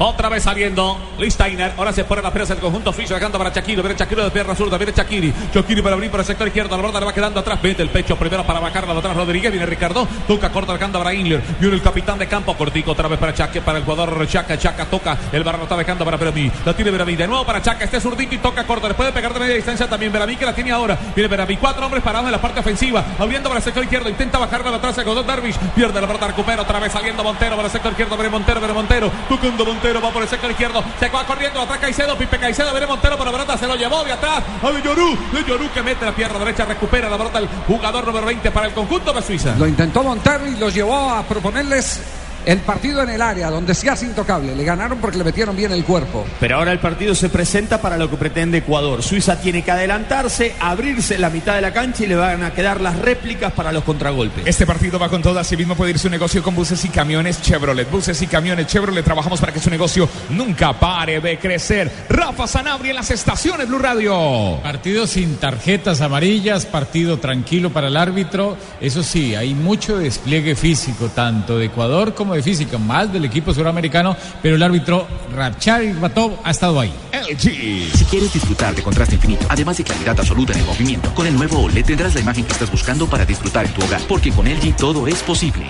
[0.00, 1.72] Otra vez saliendo Listainer.
[1.76, 3.82] Ahora se pone la presa el conjunto suizo dejando para Shakiri.
[3.82, 4.78] Viene Shakiri de pierna zurda.
[4.78, 5.34] Viene Shakiri.
[5.52, 6.76] Shakiri para abrir por el sector izquierdo.
[6.76, 7.58] La verdad le va quedando atrás.
[7.60, 9.50] Mete el pecho primero para bajarla atrás Rodríguez.
[9.50, 10.06] Viene Ricardo.
[10.28, 11.42] Toca corta dejando para Ingler.
[11.58, 12.56] Viene el capitán de campo.
[12.56, 13.60] Cortico otra vez para Chaque.
[13.60, 14.56] Para el jugador Chaca.
[14.56, 15.18] Chaca toca.
[15.32, 16.48] El barro está dejando para Beramí.
[16.64, 17.16] La tiene Beramí.
[17.16, 17.84] De nuevo para Chaca.
[17.84, 18.86] Este zurdito y toca corta.
[18.86, 20.96] Le puede pegar de media distancia también Beramí que la tiene ahora.
[21.16, 21.56] Viene Beramí.
[21.56, 23.04] Cuatro hombres parados en la parte ofensiva.
[23.18, 24.08] Abriendo para el sector izquierdo.
[24.08, 25.58] Intenta bajarla atrás el jugador Darvish.
[25.74, 26.28] Pierde la pelota.
[26.28, 28.14] Recupera otra vez saliendo Montero para el sector izquierdo.
[28.16, 28.60] Viene Montero.
[28.60, 29.10] Viene Montero.
[29.28, 29.87] Tocando Montero.
[29.94, 30.84] Va por el sector izquierdo.
[31.00, 32.16] Se va corriendo atrás Caicedo.
[32.16, 32.70] Pipe Caicedo.
[32.72, 33.56] Viene Montero por la pelota.
[33.56, 34.42] Se lo llevó de atrás.
[34.62, 35.16] A De Llorú.
[35.32, 36.66] De Llorú que mete la pierna derecha.
[36.66, 39.54] Recupera la pelota el jugador número 20 para el conjunto de Suiza.
[39.56, 42.02] Lo intentó montar y los llevó a proponerles
[42.48, 44.56] El partido en el área donde se hace intocable.
[44.56, 46.24] Le ganaron porque le metieron bien el cuerpo.
[46.40, 49.02] Pero ahora el partido se presenta para lo que pretende Ecuador.
[49.02, 52.54] Suiza tiene que adelantarse, abrirse en la mitad de la cancha y le van a
[52.54, 54.46] quedar las réplicas para los contragolpes.
[54.46, 57.42] Este partido va con todo, así mismo puede ir su negocio con buses y camiones
[57.42, 57.90] Chevrolet.
[57.90, 61.92] Buses y camiones Chevrolet, trabajamos para que su negocio nunca pare de crecer.
[62.08, 64.58] Rafa Sanabria en las estaciones Blue Radio.
[64.62, 68.56] Partido sin tarjetas amarillas, partido tranquilo para el árbitro.
[68.80, 73.52] Eso sí, hay mucho despliegue físico, tanto de Ecuador como de física, más del equipo
[73.52, 76.92] suramericano, pero el árbitro Rapchari Batov ha estado ahí.
[77.38, 81.34] Si quieres disfrutar de contraste infinito, además de claridad absoluta en el movimiento, con el
[81.34, 84.46] nuevo OLED tendrás la imagen que estás buscando para disfrutar en tu hogar, porque con
[84.46, 85.66] LG todo es posible.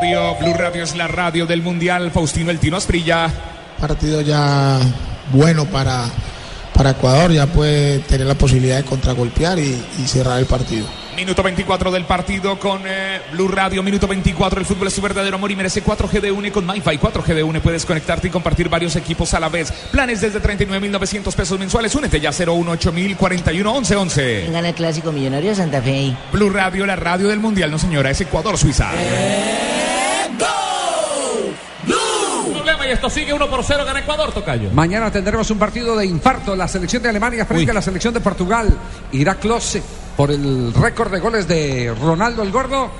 [0.00, 2.10] Radio, Blue Radio es la radio del Mundial.
[2.10, 3.30] Faustino El Tino Asprilla.
[3.80, 4.78] Partido ya
[5.32, 6.04] bueno para,
[6.74, 10.86] para Ecuador, ya puede tener la posibilidad de contragolpear y, y cerrar el partido.
[11.16, 13.82] Minuto 24 del partido con eh, Blue Radio.
[13.82, 14.60] Minuto 24.
[14.60, 16.98] El fútbol es su verdadero amor y merece 4G de UNE con MyFi.
[16.98, 17.60] 4G de UNE.
[17.60, 19.70] Puedes conectarte y compartir varios equipos a la vez.
[19.92, 21.94] Planes desde 39.900 pesos mensuales.
[21.94, 22.92] Únete ya 018
[24.50, 26.16] Gana el clásico millonario de Santa Fe.
[26.32, 27.70] Blue Radio, la radio del mundial.
[27.70, 28.90] No, señora, es Ecuador-Suiza.
[32.52, 33.84] Problema y esto sigue 1 por 0.
[33.84, 34.70] Gana Ecuador, Tocayo.
[34.72, 36.56] Mañana tendremos un partido de infarto.
[36.56, 38.76] La selección de Alemania frente a la selección de Portugal.
[39.12, 39.82] Irá Klose
[40.16, 42.90] por el récord de goles de Ronaldo el Gordo.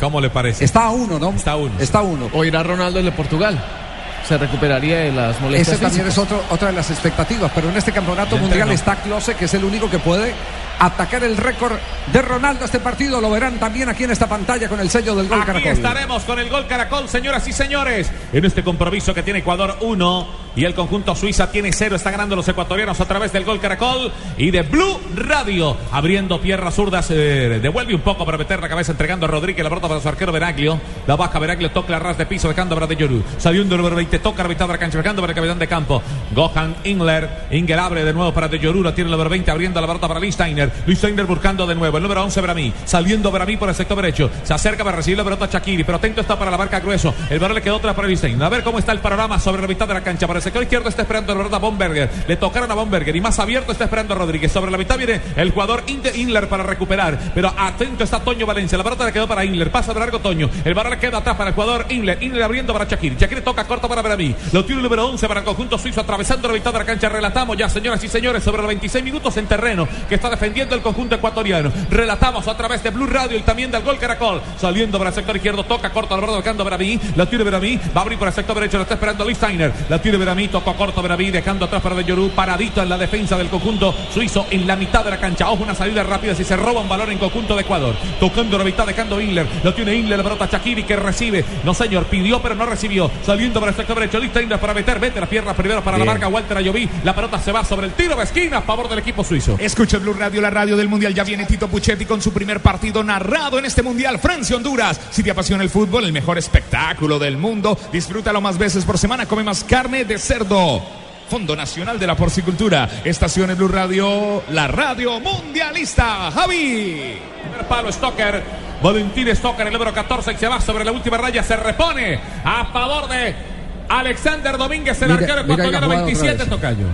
[0.00, 0.64] ¿Cómo le parece?
[0.64, 1.30] Está a uno, ¿no?
[1.30, 1.72] Está a uno.
[1.78, 2.28] Está a uno.
[2.32, 3.85] O irá Ronaldo el de Portugal.
[4.28, 5.76] Se recuperaría de las molestias.
[5.78, 8.72] Esa también es otro- otra de las expectativas, pero en este campeonato Ya mundial entrenó.
[8.72, 10.34] está Klose, que es el único que puede
[10.78, 11.72] atacar el récord
[12.12, 13.20] de Ronaldo este partido.
[13.20, 15.72] Lo verán también aquí en esta pantalla con el sello del gol Aquí Caracol.
[15.72, 20.26] estaremos con el gol Caracol, señoras y señores, en este compromiso que tiene Ecuador 1
[20.54, 21.96] y el conjunto Suiza tiene 0.
[21.96, 25.76] Está ganando los ecuatorianos a través del gol Caracol y de Blue Radio.
[25.92, 29.70] Abriendo piernas zurdas, eh, devuelve un poco para meter la cabeza, entregando a Rodríguez la
[29.70, 30.78] brota para su arquero Veraglio.
[31.06, 33.22] La baja Veraglio, toca la ras de piso, dejando a Brad de Yoru.
[33.38, 35.66] Saliendo el número 20, toca la mitad de la cancha, dejando para el capitán de
[35.66, 36.02] campo.
[36.34, 37.28] Gohan Ingler.
[37.50, 38.82] Ingler abre de nuevo para de Yoru.
[38.82, 40.70] La tiene el número 20, abriendo la brota para Listeiner.
[40.86, 41.96] Listeiner buscando de nuevo.
[41.96, 42.72] El número 11 Bramí.
[42.84, 44.30] Saliendo Bramí por el sector derecho.
[44.42, 45.84] Se acerca para recibir la pelota Shakiri.
[45.84, 47.14] Pero atento está para la marca grueso.
[47.30, 48.44] El balón le quedó otra para Listeiner.
[48.44, 50.26] A ver cómo está el panorama sobre la mitad de la cancha.
[50.26, 52.10] Para el sector izquierdo está esperando la pelota Bomberger.
[52.26, 53.14] Le tocaron a Bomberger.
[53.14, 54.52] Y más abierto está esperando a Rodríguez.
[54.52, 57.18] Sobre la mitad viene el jugador Ingler para recuperar.
[57.34, 58.78] Pero atento está Toño Valencia.
[58.78, 59.70] La pelota le quedó para Ingler.
[59.70, 60.50] Pasa de largo Toño.
[60.64, 62.22] El balón le queda atrás para el jugador Ingler.
[62.22, 63.16] Ingler abriendo para Shakiri.
[63.16, 64.34] Shakiri toca corto para Bramí.
[64.52, 66.00] Lo tiene el número 11 para el conjunto suizo.
[66.00, 67.08] Atravesando la mitad de la cancha.
[67.08, 70.82] Relatamos ya, señoras y señores, sobre los 26 minutos en terreno que está defendiendo el
[70.82, 71.72] conjunto ecuatoriano.
[71.90, 74.40] Relatamos a través de Blue Radio y también del gol Caracol.
[74.58, 75.64] Saliendo para el sector izquierdo.
[75.64, 76.98] Toca corto al borde tocando Bramí.
[77.16, 77.76] La tiene Bramí.
[77.96, 78.76] Va a abrir por el sector derecho.
[78.76, 79.72] Lo está esperando Lee Steiner.
[79.88, 80.48] La tiene Bramí.
[80.48, 81.30] Tocó corto Bramí.
[81.30, 82.30] Dejando atrás para De Llorú.
[82.30, 85.50] Paradito en la defensa del conjunto suizo en la mitad de la cancha.
[85.50, 87.94] Ojo, una salida rápida si se roba un balón en conjunto de Ecuador.
[88.20, 89.46] Tocando la mitad, dejando Ingler.
[89.62, 90.18] Lo tiene Ingler.
[90.18, 91.44] La pelota Shakiri que recibe.
[91.64, 92.06] No, señor.
[92.06, 93.10] Pidió, pero no recibió.
[93.24, 94.18] Saliendo para el sector derecho.
[94.18, 94.98] Lee Steiner para meter.
[94.98, 96.06] Vete las piernas primero para Bien.
[96.06, 96.88] la marca Walter Ayoví.
[97.04, 99.56] La pelota se va sobre el tiro de esquina a favor del equipo suizo.
[99.58, 101.14] Escucha Blue Radio, la radio del Mundial.
[101.14, 104.18] Ya viene Tito Puchetti con su primer partido narrado en este Mundial.
[104.18, 105.00] Francia-Honduras.
[105.10, 109.26] Si te apasiona el fútbol, el mejor espectáculo del mundo, disfrútalo más veces por semana.
[109.26, 110.82] Come más carne de cerdo.
[111.28, 112.88] Fondo Nacional de la Porcicultura.
[113.04, 116.30] Estaciones Blue Radio, la radio mundialista.
[116.30, 117.18] Javi.
[117.42, 118.66] Primer palo Stoker.
[118.82, 121.42] Valentín Stoker, el número 14, que se va sobre la última raya.
[121.42, 123.55] Se repone a favor de
[123.88, 126.48] Alexander Domínguez, el Mira- arquero ecuatoriano jugada otra 27, vez.
[126.48, 126.86] Tocayo.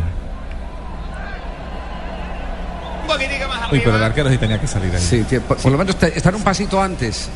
[3.02, 5.00] Un poquitico más Uy, pero el arquero sí tenía que salir ahí.
[5.00, 7.28] Sí, por, por lo menos te- están un pasito antes.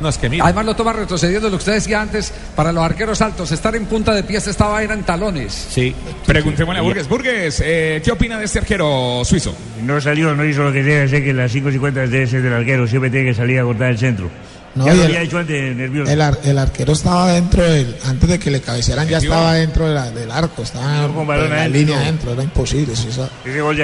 [0.00, 0.44] No, es que mira.
[0.44, 3.84] Además lo toma retrocediendo lo que usted decía antes, para los arqueros altos, estar en
[3.84, 5.52] punta de pies estaba eran talones.
[5.52, 5.94] Sí.
[6.24, 7.06] Preguntémosle a Burgues.
[7.06, 9.54] Burgues, eh, ¿qué opina de este arquero suizo?
[9.82, 12.86] No salió, no hizo lo que debe hacer, que las 5.50 debe ser del arquero,
[12.86, 14.30] siempre tiene que salir a cortar el centro.
[14.74, 16.10] No, ya lo el- había hecho antes, nervioso.
[16.12, 17.96] El, ar- el arquero estaba dentro del.
[18.06, 20.62] Antes de que le cabecearan, ya estaba dentro de la- del arco.
[20.62, 21.78] Estaba balón en la adentro.
[21.80, 22.32] línea adentro.
[22.32, 22.92] Era imposible.
[22.92, 23.28] esa-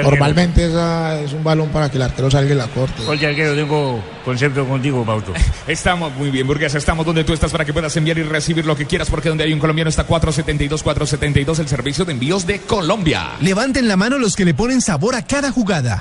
[0.03, 3.03] normalmente esa es un balón para que el arquero salga y la corte.
[3.05, 5.33] Gol de arquero, tengo concepto contigo, Pauto.
[5.67, 6.75] Estamos muy bien, Burgues.
[6.75, 9.45] Estamos donde tú estás para que puedas enviar y recibir lo que quieras, porque donde
[9.45, 13.33] hay un colombiano está 472, 472, el servicio de envíos de Colombia.
[13.41, 16.01] Levanten la mano los que le ponen sabor a cada jugada.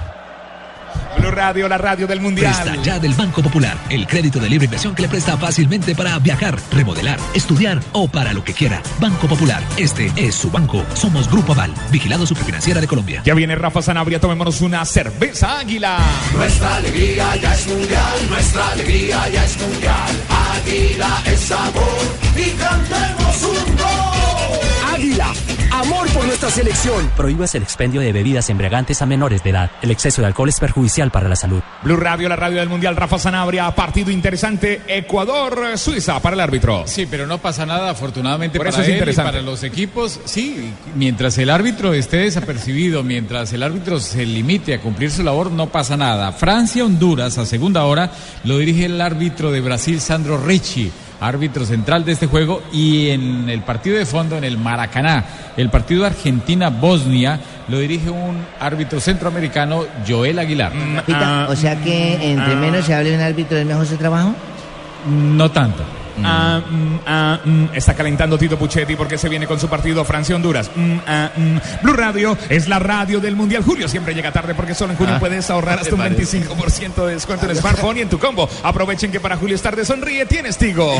[1.17, 2.53] Blue Radio, la radio del mundial.
[2.53, 6.17] Presta ya del Banco Popular, el crédito de libre inversión que le presta fácilmente para
[6.19, 8.81] viajar, remodelar, estudiar o para lo que quiera.
[8.99, 10.83] Banco Popular, este es su banco.
[10.93, 13.21] Somos Grupo Aval, vigilado superfinanciera de Colombia.
[13.25, 15.97] Ya viene Rafa Sanabria, tomémonos una cerveza águila.
[16.35, 20.11] Nuestra alegría ya es mundial, nuestra alegría ya es mundial.
[20.55, 23.70] Águila es sabor y cantemos un.
[25.01, 25.33] Águila.
[25.71, 27.09] Amor por nuestra selección.
[27.17, 29.71] Prohíbas el expendio de bebidas embriagantes a menores de edad.
[29.81, 31.63] El exceso de alcohol es perjudicial para la salud.
[31.81, 36.83] Blue Radio, la radio del Mundial, Rafa Sanabria, partido interesante, Ecuador-Suiza para el árbitro.
[36.85, 40.19] Sí, pero no pasa nada, afortunadamente Por para eso es él y para los equipos.
[40.25, 45.49] Sí, mientras el árbitro esté desapercibido, mientras el árbitro se limite a cumplir su labor,
[45.49, 46.31] no pasa nada.
[46.31, 48.11] Francia-Honduras, a segunda hora,
[48.43, 52.61] lo dirige el árbitro de Brasil, Sandro Ricci, árbitro central de este juego.
[52.73, 55.23] Y en el partido de fondo, en el Maracaná,
[55.55, 60.73] el partido Argentina-Bosnia, lo dirige un árbitro centroamericano, Joel Aguilar.
[61.05, 64.33] Pita, o sea que entre menos se hable un árbitro es mejor su trabajo.
[65.07, 65.83] No tanto.
[66.23, 70.71] Ah, mm, ah, mm, está calentando Tito Puchetti porque se viene con su partido Francia-Honduras.
[70.75, 71.57] Mm, ah, mm.
[71.83, 73.63] Blue Radio es la radio del Mundial.
[73.63, 76.39] Julio siempre llega tarde porque solo en junio Ah, puedes ahorrar hasta un me parece.
[76.41, 78.49] 25% de descuento en smartphone y en tu combo.
[78.63, 80.93] Aprovechen que para Julio es tarde sonríe, tienes Tigo.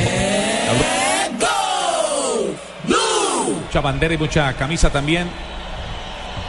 [3.66, 5.28] Mucha bandera y mucha camisa también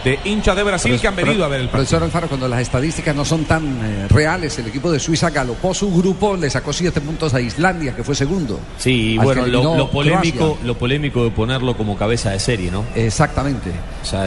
[0.05, 1.83] de hinchas de Brasil que han venido a ver el partido.
[1.83, 5.73] Profesor Alfaro, cuando las estadísticas no son tan eh, reales, el equipo de Suiza galopó
[5.75, 8.61] su grupo, le sacó siete puntos a Islandia, que fue segundo.
[8.79, 10.67] Sí, bueno, lo, polémico, Croacia.
[10.67, 12.85] lo polémico de ponerlo como cabeza de serie, ¿no?
[12.95, 13.71] Exactamente.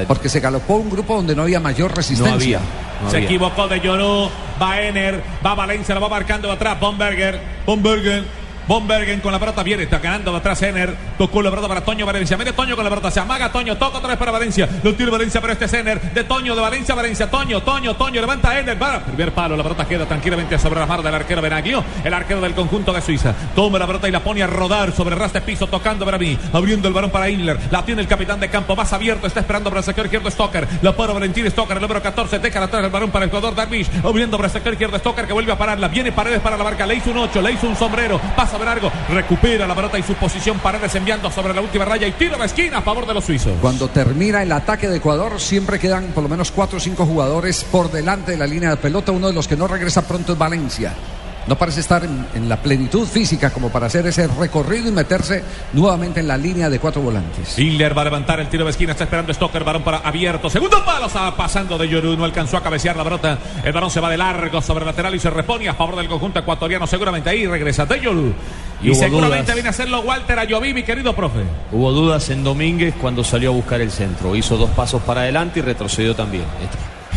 [0.08, 2.60] Porque se galopó un grupo donde no había mayor resistencia.
[3.10, 4.30] Se equivocó de Lloró,
[4.62, 8.45] va Ener, va Valencia, lo va marcando atrás, Bomberger, Bomberger.
[8.68, 12.04] Bombergen con la pelota viene, está ganando de atrás Ener, tocó la pelota para Toño
[12.04, 14.96] Valencia, mete Toño con la pelota, se amaga Toño, toca otra vez para Valencia, lo
[14.96, 18.58] tira Valencia pero este es Ener, de Toño, de Valencia, Valencia, Toño, Toño, Toño, levanta
[18.58, 18.76] Ener,
[19.06, 22.56] primer palo, la pelota queda tranquilamente sobre la mar del arquero Benaglio, el arquero del
[22.56, 25.42] conjunto de Suiza, toma la pelota y la pone a rodar sobre el ras de
[25.42, 28.76] piso, tocando para mí, abriendo el balón para Inler, la tiene el capitán de campo,
[28.76, 32.02] más abierto, está esperando para el sector izquierdo Stoker, la para Valentín Stoker, el número
[32.02, 35.28] 14, deja atrás el balón para el jugador Darvish, abriendo para el sector izquierdo Stoker
[35.28, 37.68] que vuelve a pararla, viene Paredes para la marca, le hizo un 8, le hizo
[37.68, 41.62] un sombrero, pasa de largo, recupera la pelota y su posición, Paredes enviando sobre la
[41.62, 43.54] última raya y tiro de esquina a favor de los suizos.
[43.62, 47.64] Cuando termina el ataque de Ecuador, siempre quedan por lo menos cuatro o cinco jugadores
[47.64, 49.12] por delante de la línea de pelota.
[49.12, 50.94] Uno de los que no regresa pronto es Valencia.
[51.48, 55.44] No parece estar en, en la plenitud física como para hacer ese recorrido y meterse
[55.74, 57.58] nuevamente en la línea de cuatro volantes.
[57.58, 60.84] Hiller va a levantar el tiro de esquina, está esperando Stoker, balón para abierto, segundo
[60.84, 64.10] palo, está pasando de Yoru, no alcanzó a cabecear la pelota, el balón se va
[64.10, 67.46] de largo sobre el lateral y se repone a favor del conjunto ecuatoriano, seguramente ahí
[67.46, 68.34] regresa de Yoru.
[68.82, 69.56] Y seguramente dudas.
[69.56, 71.40] viene a hacerlo Walter Ayoví, mi querido profe.
[71.72, 74.36] Hubo dudas en Domínguez cuando salió a buscar el centro.
[74.36, 76.44] Hizo dos pasos para adelante y retrocedió también.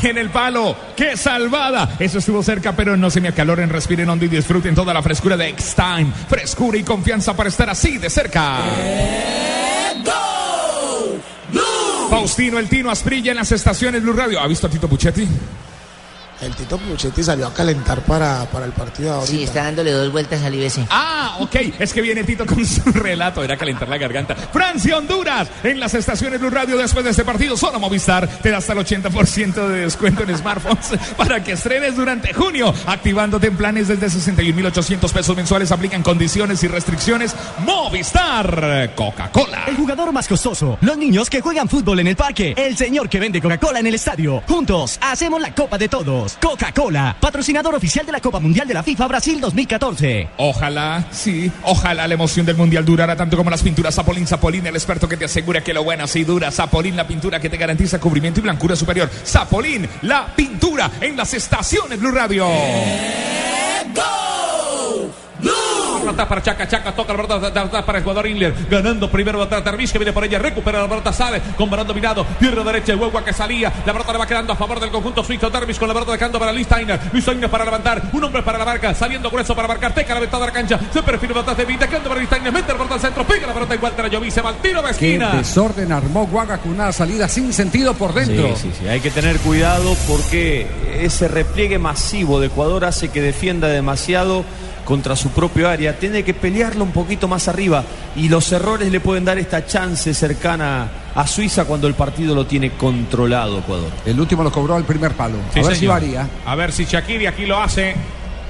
[0.03, 1.97] En el palo, qué salvada.
[1.99, 5.37] Eso estuvo cerca, pero no se me acaloren, respiren hondo y disfruten toda la frescura
[5.37, 6.13] de X-Time.
[6.29, 8.59] Frescura y confianza para estar así de cerca.
[12.11, 14.41] Faustino, el Tino Asprilla en las estaciones Blue Radio.
[14.41, 15.27] ¿Ha visto a Tito Puchetti?
[16.41, 19.33] El Tito Puchetti salió a calentar para, para el partido ahorita.
[19.33, 20.87] Sí, está dándole dos vueltas al IBC.
[20.89, 21.57] Ah, ok.
[21.81, 23.43] Es que viene Tito con su relato.
[23.43, 24.37] Era calentar la garganta.
[24.37, 25.49] Francia, Honduras.
[25.65, 27.57] En las estaciones Blue Radio después de este partido.
[27.57, 32.33] Solo Movistar te da hasta el 80% de descuento en smartphones para que estrenes durante
[32.33, 32.73] junio.
[32.87, 35.73] Activándote en planes desde 61.800 pesos mensuales.
[35.73, 37.35] Aplican condiciones y restricciones.
[37.59, 38.93] Movistar.
[38.95, 39.65] Coca-Cola.
[39.67, 40.79] El jugador más costoso.
[40.83, 42.55] Los niños que juegan fútbol en el parque.
[42.57, 44.41] El señor que vende Coca-Cola en el estadio.
[44.47, 46.28] Juntos hacemos la Copa de Todos.
[46.37, 50.29] Coca-Cola, patrocinador oficial de la Copa Mundial de la FIFA Brasil 2014.
[50.37, 54.27] Ojalá, sí, ojalá la emoción del mundial durara tanto como las pinturas Zapolín.
[54.27, 56.51] Zapolín, el experto que te asegura que lo bueno sí dura.
[56.51, 59.11] Zapolín, la pintura que te garantiza cubrimiento y blancura superior.
[59.25, 62.47] Zapolín, la pintura en las estaciones Blue Radio.
[66.09, 69.43] Pelota para Chaca, Chaca toca la pelota de atrás para el jugador Inler, ganando primero
[69.43, 72.93] atrás Darvish que viene por ella, recupera la pelota, sale con balón dominado, pierna derecha,
[72.93, 75.79] el huevo que salía, la pelota le va quedando a favor del conjunto suizo, Darvish
[75.79, 76.99] con la pelota dejando para Luis Steiner
[77.51, 80.51] para levantar, un hombre para la marca, saliendo grueso para marcar, teca la ventana de
[80.51, 83.01] la cancha, se perfila atrás de Vida, dejando para Luis Steiner, mete la pelota al
[83.01, 85.31] centro, pega la pelota igual a Jovi, se va al tiro de Qué esquina.
[85.33, 88.49] desorden armó Guaga con una salida sin sentido por dentro.
[88.57, 88.89] Sí, sí, sí.
[88.89, 90.67] Hay que tener cuidado porque
[91.01, 94.45] ese repliegue masivo de Ecuador hace que defienda demasiado
[94.89, 95.99] contra su propio área.
[95.99, 97.85] Tiene que pelearlo un poquito más arriba
[98.17, 102.47] y los errores le pueden dar esta chance cercana a Suiza cuando el partido lo
[102.47, 103.91] tiene controlado Ecuador.
[104.07, 105.37] El último lo cobró al primer palo.
[105.53, 105.93] Sí, a ver si señor.
[105.93, 106.27] varía.
[106.47, 107.95] A ver si Shakiri aquí lo hace.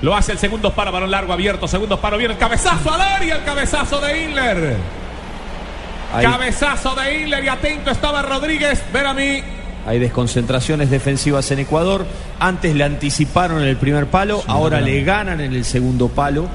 [0.01, 3.35] Lo hace el segundo paro, balón largo abierto, segundo paro, viene el cabezazo al área,
[3.39, 4.77] el cabezazo de Inler.
[6.15, 6.25] Ahí.
[6.25, 9.43] Cabezazo de Inler y atento estaba Rodríguez, ver a mí.
[9.87, 12.05] Hay desconcentraciones defensivas en Ecuador.
[12.41, 16.47] Antes le anticiparon en el primer palo, ahora le ganan en el segundo palo.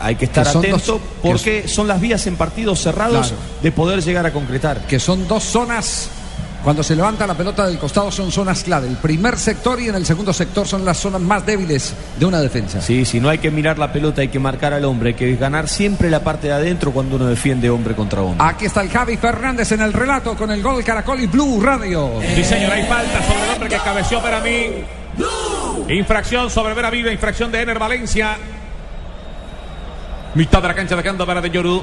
[0.00, 3.42] Hay que estar Que atento dos- porque son las vías en partidos cerrados Claro.
[3.62, 4.78] de poder llegar a concretar.
[4.86, 6.08] Que son dos zonas
[6.62, 8.86] Cuando se levanta la pelota del costado son zonas clave.
[8.86, 12.40] El primer sector y en el segundo sector son las zonas más débiles de una
[12.40, 12.82] defensa.
[12.82, 15.36] Sí, si no hay que mirar la pelota, hay que marcar al hombre, hay que
[15.36, 18.46] ganar siempre la parte de adentro cuando uno defiende hombre contra hombre.
[18.46, 22.10] Aquí está el Javi Fernández en el relato con el gol Caracol y Blue Radio.
[22.34, 24.66] Sí, señor, hay falta sobre el hombre que cabeció para mí.
[25.88, 28.36] Infracción sobre Vera Viva, infracción de Ener Valencia.
[30.34, 31.82] Mitad de la cancha dejando para de Yoru.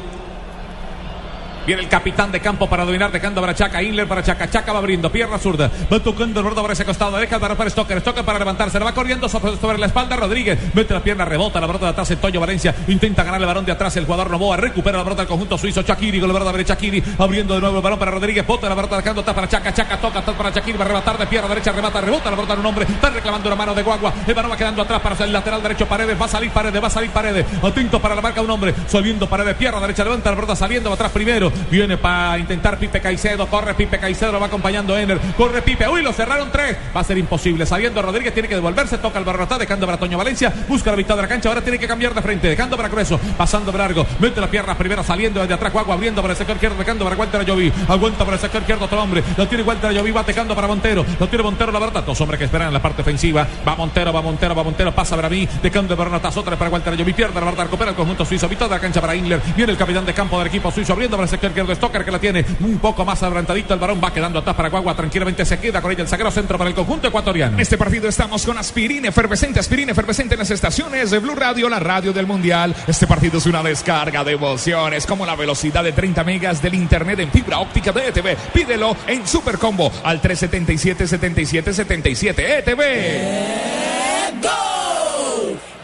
[1.67, 4.79] Viene el capitán de campo para dominar, dejando para Chaca, Inler para Chaca, Chaca va
[4.79, 8.23] abriendo, pierna zurda, va tocando el borde por ese costado, deja para, para Stoker, Stoker
[8.23, 11.87] para levantarse, le va corriendo sobre, la espalda Rodríguez, mete la pierna, rebota la pelota
[11.87, 14.97] de atrás, el Toyo Valencia, intenta ganar el balón de atrás, el jugador Novoa, recupera
[14.97, 17.83] la pelota del conjunto suizo, Chakiri con la verdad derecha, Chakiri, abriendo de nuevo el
[17.83, 20.77] balón para Rodríguez, bota la pelota dejando atrás para Chaca, Chaca toca atrás para Chakiri,
[20.77, 23.49] va a rebatar de pierna derecha, rebata, rebota la pelota de un hombre, está reclamando
[23.49, 26.27] la mano de Guagua, el balón va quedando atrás para el lateral derecho, Paredes, va
[26.27, 29.27] a salir Paredes, va a salir Paredes, atento para la marca de un hombre, subiendo
[29.27, 33.73] Paredes, pierna derecha, levanta la pelota saliendo, atrás primero, viene para intentar Pipe Caicedo, corre
[33.73, 37.17] Pipe Caicedo, lo va acompañando Ener, corre Pipe, uy, lo cerraron tres, va a ser
[37.17, 40.97] imposible, saliendo Rodríguez, tiene que devolverse, toca el barrotá, dejando para Toño Valencia, busca la
[40.97, 43.77] mitad de la cancha, ahora tiene que cambiar de frente, dejando para Grueso, pasando de
[43.77, 47.03] largo, mete las piernas primero, saliendo desde atrás, Guagua, abriendo para el sector izquierdo, dejando
[47.03, 50.23] para Walter Ayoví, aguanta para el sector izquierdo otro hombre, lo tiene Walter Ayoví, va
[50.23, 53.01] dejando para Montero, lo tiene Montero, la verdad, dos hombres que esperan en la parte
[53.01, 56.93] ofensiva, va Montero, va Montero, va Montero, pasa para mí, dejando para otra para Walter
[56.93, 59.71] Ayoví, pierde la verdad, recupera el conjunto suizo, mitad de la cancha para Inler, viene
[59.71, 62.19] el capitán de campo del equipo suizo, abriendo para el sector izquierdo, Stoker que la
[62.19, 65.81] tiene un poco más adelantadito el varón va quedando atrás para Guagua tranquilamente se queda
[65.81, 67.53] con ella el sagrado centro para el conjunto ecuatoriano.
[67.53, 71.69] En este partido estamos con aspirina efervescente aspirina efervescente en las estaciones de Blue Radio
[71.69, 72.75] la radio del mundial.
[72.87, 77.19] Este partido es una descarga de emociones como la velocidad de 30 megas del internet
[77.19, 82.81] en fibra óptica de ETV pídelo en super combo al 377 77 77 ETV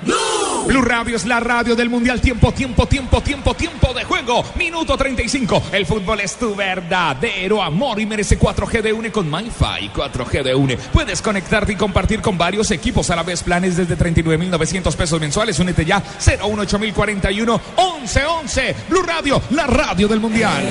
[0.05, 2.21] Blue Radio es la radio del Mundial.
[2.21, 4.43] Tiempo, tiempo, tiempo, tiempo, tiempo de juego.
[4.55, 5.63] Minuto 35.
[5.71, 9.89] El fútbol es tu verdadero amor y merece 4G de UNE con MyFi.
[9.93, 10.77] 4G de UNE.
[10.77, 13.43] Puedes conectarte y compartir con varios equipos a la vez.
[13.43, 15.59] Planes desde 39,900 pesos mensuales.
[15.59, 16.01] Únete ya.
[16.19, 18.75] 018041 1111.
[18.89, 20.63] Blue Radio, la radio del Mundial.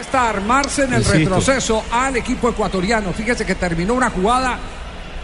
[0.00, 1.18] Está armarse en el Insisto.
[1.18, 3.12] retroceso al equipo ecuatoriano.
[3.12, 4.58] Fíjese que terminó una jugada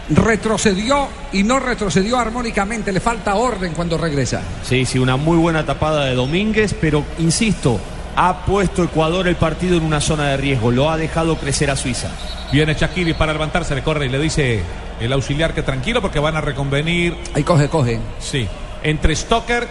[0.09, 2.91] retrocedió y no retrocedió armónicamente.
[2.91, 4.41] Le falta orden cuando regresa.
[4.63, 7.79] Sí, sí, una muy buena tapada de Domínguez, pero insisto,
[8.15, 11.75] ha puesto Ecuador el partido en una zona de riesgo, lo ha dejado crecer a
[11.75, 12.09] Suiza.
[12.51, 14.63] Viene Shakiri para levantarse, le corre y le dice
[14.99, 17.17] el auxiliar que tranquilo porque van a reconvenir.
[17.33, 17.99] Ahí coge, coge.
[18.19, 18.47] Sí,
[18.83, 19.67] entre Stoker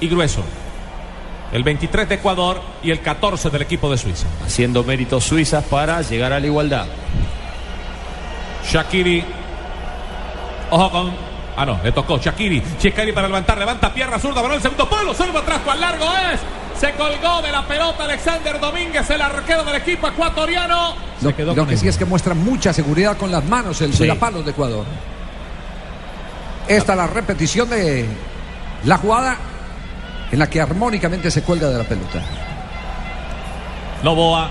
[0.00, 0.42] y Grueso.
[1.52, 4.26] El 23 de Ecuador y el 14 del equipo de Suiza.
[4.44, 6.86] Haciendo méritos suizas para llegar a la igualdad.
[8.72, 9.24] Shakiri.
[10.70, 11.12] Ojo con.
[11.56, 12.62] Ah, no, le tocó Shakiri.
[12.80, 16.40] Shakiri para levantar, levanta pierna zurda, balón el segundo palo, salva atrás, cual largo es.
[16.80, 20.94] Se colgó de la pelota Alexander Domínguez, el arquero del equipo ecuatoriano.
[21.22, 23.94] Lo, Se quedó lo que sí es que muestra mucha seguridad con las manos el
[23.94, 24.08] Sí.
[24.18, 24.84] palos de Ecuador.
[26.66, 28.04] Esta es la repetición de
[28.84, 29.36] la jugada
[30.32, 32.20] en la que armónicamente se cuelga de la pelota.
[34.02, 34.50] Novoa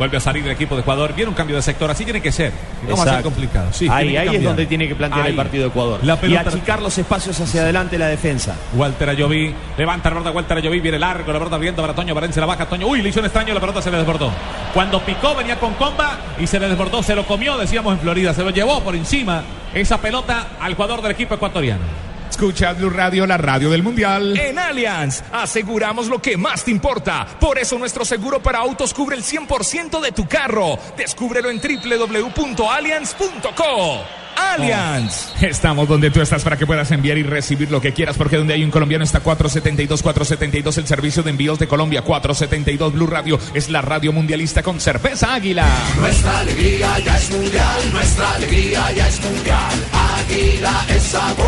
[0.00, 1.12] vuelve a salir del equipo de Ecuador.
[1.14, 2.52] Viene un cambio de sector, así tiene que ser.
[2.88, 3.68] No va a ser complicado.
[3.70, 5.30] Sí, ahí es donde tiene que plantear Ahí.
[5.32, 6.00] el partido de Ecuador.
[6.02, 8.56] La y pelota- achicar los espacios hacia adelante la defensa.
[8.74, 12.40] Walter Ayoví, levanta la pelota, Walter Ayoví, viene largo, la pelota viendo para Toño Valencia,
[12.40, 14.32] la baja Toño, uy, le hizo un extraño, la pelota se le desbordó.
[14.72, 18.32] Cuando picó venía con comba y se le desbordó, se lo comió, decíamos en Florida,
[18.32, 19.42] se lo llevó por encima
[19.74, 21.82] esa pelota al jugador del equipo ecuatoriano.
[22.30, 24.38] Escucha Blue Radio, la radio del mundial.
[24.38, 27.26] En Allianz, aseguramos lo que más te importa.
[27.38, 30.78] Por eso nuestro seguro para autos cubre el 100% de tu carro.
[30.96, 34.04] Descúbrelo en www.allianz.co.
[34.36, 35.32] Allianz.
[35.42, 38.54] Estamos donde tú estás para que puedas enviar y recibir lo que quieras, porque donde
[38.54, 43.38] hay un colombiano está 472, 472, el servicio de envíos de Colombia, 472 Blue Radio,
[43.54, 45.66] es la radio mundialista con cerveza águila.
[45.98, 49.86] Nuestra alegría ya es mundial, nuestra alegría ya es mundial.
[50.20, 51.46] Águila es sabor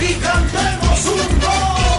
[0.00, 1.89] y cantemos un gol.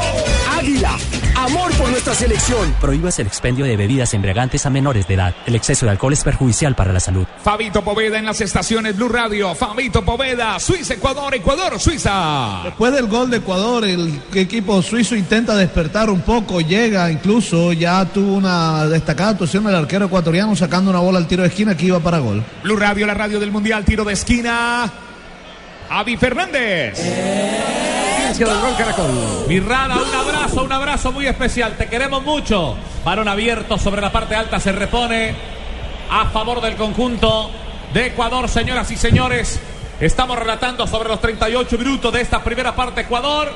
[0.61, 0.95] Águila,
[1.37, 2.71] amor por nuestra selección.
[2.79, 5.33] Prohíbas el expendio de bebidas embriagantes a menores de edad.
[5.47, 7.25] El exceso de alcohol es perjudicial para la salud.
[7.43, 12.61] Fabito Poveda en las estaciones Blue Radio, Fabito Poveda, Suiza, Ecuador, Ecuador, Suiza.
[12.63, 18.05] Después del gol de Ecuador, el equipo suizo intenta despertar un poco, llega incluso, ya
[18.05, 21.87] tuvo una destacada actuación el arquero ecuatoriano sacando una bola al tiro de esquina que
[21.87, 22.43] iba para gol.
[22.61, 24.91] Blue Radio, la radio del Mundial, tiro de esquina.
[25.89, 28.00] Avi Fernández.
[29.47, 31.75] Mi Rada, un abrazo, un abrazo muy especial.
[31.77, 32.75] Te queremos mucho.
[33.03, 35.33] Balón abierto sobre la parte alta, se repone
[36.09, 37.51] a favor del conjunto
[37.93, 39.59] de Ecuador, señoras y señores.
[39.99, 43.01] Estamos relatando sobre los 38 minutos de esta primera parte.
[43.01, 43.49] Ecuador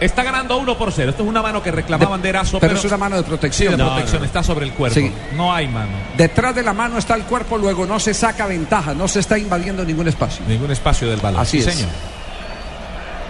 [0.00, 1.10] Está ganando 1 por 0.
[1.10, 2.60] Esto es una mano que reclamaba Banderazo.
[2.60, 3.72] pero es una mano de protección.
[3.72, 4.18] Sí, de No, protección.
[4.18, 4.26] no, no.
[4.26, 4.94] Está sobre el cuerpo.
[4.94, 5.12] Sí.
[5.34, 5.90] No hay mano.
[6.16, 9.36] Detrás de la mano está el cuerpo, luego no se saca ventaja, no se está
[9.36, 10.44] invadiendo ningún espacio.
[10.46, 11.40] Ningún espacio del balón.
[11.40, 11.74] Así Sí, es.
[11.74, 11.90] señor.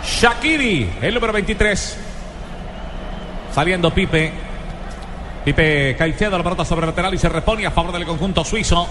[0.05, 1.99] Shakiri, el número 23.
[3.53, 4.33] Saliendo Pipe.
[5.45, 8.87] Pipe Caicedo, la pelota sobre lateral y se repone a favor del conjunto suizo.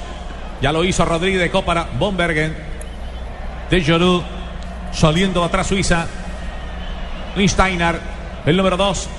[0.61, 2.55] Ya lo hizo Rodríguez de Cópara, Bombergen.
[3.69, 4.21] De Jorud.
[4.91, 6.07] Saliendo atrás Suiza.
[7.35, 7.99] Listeiner,
[8.45, 9.09] el número 2.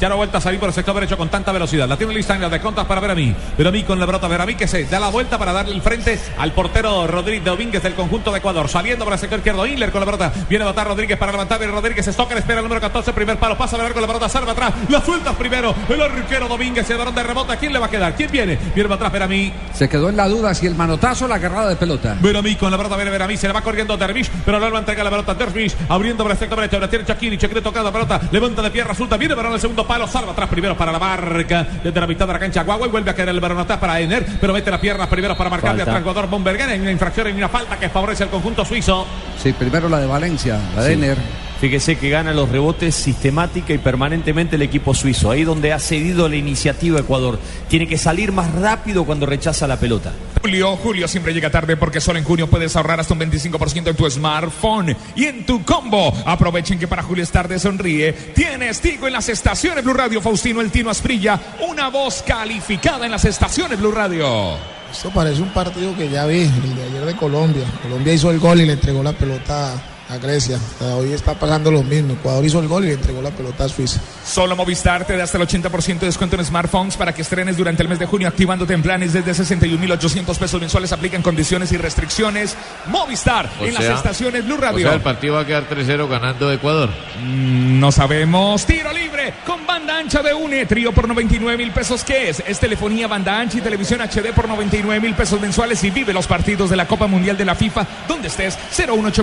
[0.00, 1.88] Ya no vuelta a salir por el sector derecho con tanta velocidad.
[1.88, 3.34] La tiene Listeiner de contas para Veramí.
[3.56, 4.28] Veramí con la pelota.
[4.28, 7.94] Veramí que se da la vuelta para darle el frente al portero Rodríguez Domínguez del
[7.94, 8.68] conjunto de Ecuador.
[8.68, 9.66] Saliendo por el sector izquierdo.
[9.66, 10.32] Inler con la pelota.
[10.48, 11.58] Viene a botar Rodríguez para levantar.
[11.58, 12.04] Viene Rodríguez.
[12.04, 12.36] Se toca.
[12.36, 13.12] Espera el número 14.
[13.12, 13.56] Primer palo.
[13.56, 14.28] Pasa a ver con la pelota.
[14.28, 14.72] Salva atrás.
[14.88, 15.74] La suelta primero.
[15.88, 16.88] El arquero Domínguez.
[16.90, 17.56] El balón de rebota.
[17.56, 18.14] ¿Quién le va a quedar?
[18.14, 18.58] ¿Quién viene?
[18.74, 19.52] Viene para atrás Veramí.
[19.72, 22.16] Se quedó en la duda si el manotazo o la agarrada de pelota.
[22.20, 25.10] Veramí con la pelota viene Veramí, se le va corriendo Dervish, pero luego entrega la
[25.10, 28.20] pelota a Dervish, abriendo por el sector derecho, la tiene Chakiri, Chakiri tocando la pelota,
[28.30, 31.66] levanta de pie, resulta, viene Barón el segundo palo, salva atrás primero para la marca,
[31.82, 34.00] desde la mitad de la cancha Guagua y vuelve a caer el Barón atrás para
[34.00, 35.90] Ener, pero mete las piernas primero para marcarle Falta.
[35.92, 39.06] atrás jugador Bombergen en una infracción, en una falta que favorece al conjunto suizo.
[39.42, 40.92] Sí, primero la de Valencia, la de Sí.
[40.94, 41.45] Ener.
[41.60, 45.30] Fíjese que gana los rebotes sistemática y permanentemente el equipo suizo.
[45.30, 47.38] Ahí donde ha cedido la iniciativa Ecuador.
[47.68, 50.12] Tiene que salir más rápido cuando rechaza la pelota.
[50.42, 53.96] Julio, Julio siempre llega tarde porque solo en junio puedes ahorrar hasta un 25% en
[53.96, 56.12] tu smartphone y en tu combo.
[56.26, 58.12] Aprovechen que para Julio es tarde sonríe.
[58.12, 60.20] Tienes Tigo en las estaciones Blue Radio.
[60.20, 64.56] Faustino El Tino Asprilla, una voz calificada en las estaciones Blue Radio.
[64.92, 67.64] Esto parece un partido que ya vi, el de ayer de Colombia.
[67.82, 70.58] Colombia hizo el gol y le entregó la pelota a Grecia.
[70.80, 72.14] O hoy está pasando lo mismo.
[72.14, 74.00] Ecuador hizo el gol y le entregó la pelota a Suiza.
[74.24, 77.82] Solo Movistar te da hasta el 80% de descuento en smartphones para que estrenes durante
[77.82, 80.92] el mes de junio activándote en planes desde 61.800 pesos mensuales.
[80.92, 82.56] Aplican condiciones y restricciones.
[82.86, 84.86] Movistar O en sea- las estaciones Blue O Radio.
[84.86, 86.90] sea, el partido va a quedar 3-0 ganando Ecuador.
[87.22, 88.64] Mm, No sabemos.
[88.64, 90.66] Tiro libre con banda ancha de UNE.
[90.66, 92.02] Trío por 99 mil pesos.
[92.04, 92.42] ¿Qué es?
[92.46, 95.82] Es telefonía, banda ancha y televisión HD por 99 mil pesos mensuales.
[95.84, 98.56] Y vive los partidos de la Copa Mundial de la FIFA donde estés.
[98.76, 99.22] 018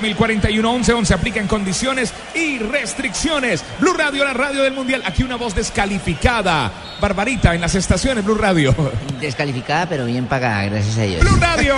[0.74, 3.64] 11 Aplica en condiciones y restricciones.
[3.80, 5.04] Blue Radio, la radio del Mundial.
[5.06, 6.72] Aquí una voz descalificada.
[7.00, 8.76] Barbarita en las estaciones Blue Radio.
[9.22, 11.22] Descalificada, pero bien pagada, gracias a Dios.
[11.22, 11.76] Blue Radio.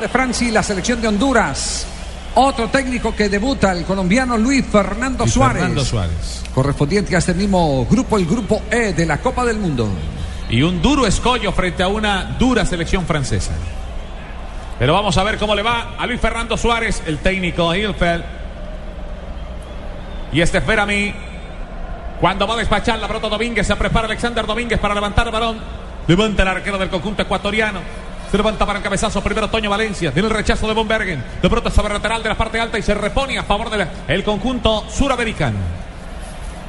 [0.00, 1.86] De Francia y la selección de Honduras.
[2.34, 5.62] Otro técnico que debuta, el colombiano Luis Fernando Luis Suárez.
[5.62, 6.42] Fernando Suárez.
[6.54, 9.88] Correspondiente a este mismo grupo, el grupo E de la Copa del Mundo.
[10.48, 13.52] Y un duro escollo frente a una dura selección francesa.
[14.78, 18.24] Pero vamos a ver cómo le va a Luis Fernando Suárez, el técnico Hilfeld.
[20.32, 21.14] Y este mí.
[22.20, 25.58] Cuando va a despachar la pelota Domínguez, se prepara Alexander Domínguez para levantar el balón.
[26.06, 27.80] Levanta el arquero del conjunto ecuatoriano.
[28.30, 30.10] Se levanta para el cabezazo primero Toño Valencia.
[30.10, 31.24] Viene el rechazo de Bombergen.
[31.42, 34.84] La pelota sobre lateral de la parte alta y se repone a favor del conjunto
[34.90, 35.87] suramericano.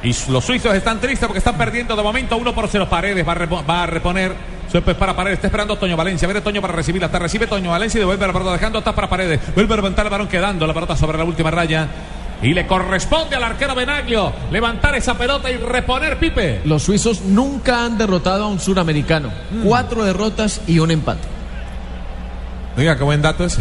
[0.02, 2.88] Y los suizos están tristes porque están perdiendo de momento 1 por 0.
[2.88, 4.32] Paredes va a, repo- va a reponer.
[4.70, 5.38] Siempre para Paredes.
[5.38, 6.26] Está esperando Toño Valencia.
[6.28, 7.06] Viene Toño para recibirla.
[7.06, 9.40] Hasta recibe Toño Valencia y devuelve la pelota dejando hasta para Paredes.
[9.54, 11.88] Vuelve a levantar el balón quedando la pelota sobre la última raya.
[12.42, 16.62] Y le corresponde al arquero Benaglio levantar esa pelota y reponer Pipe.
[16.64, 19.30] Los suizos nunca han derrotado a un suramericano.
[19.62, 21.28] Cuatro derrotas y un empate.
[22.78, 23.60] Oiga, qué buen dato ese.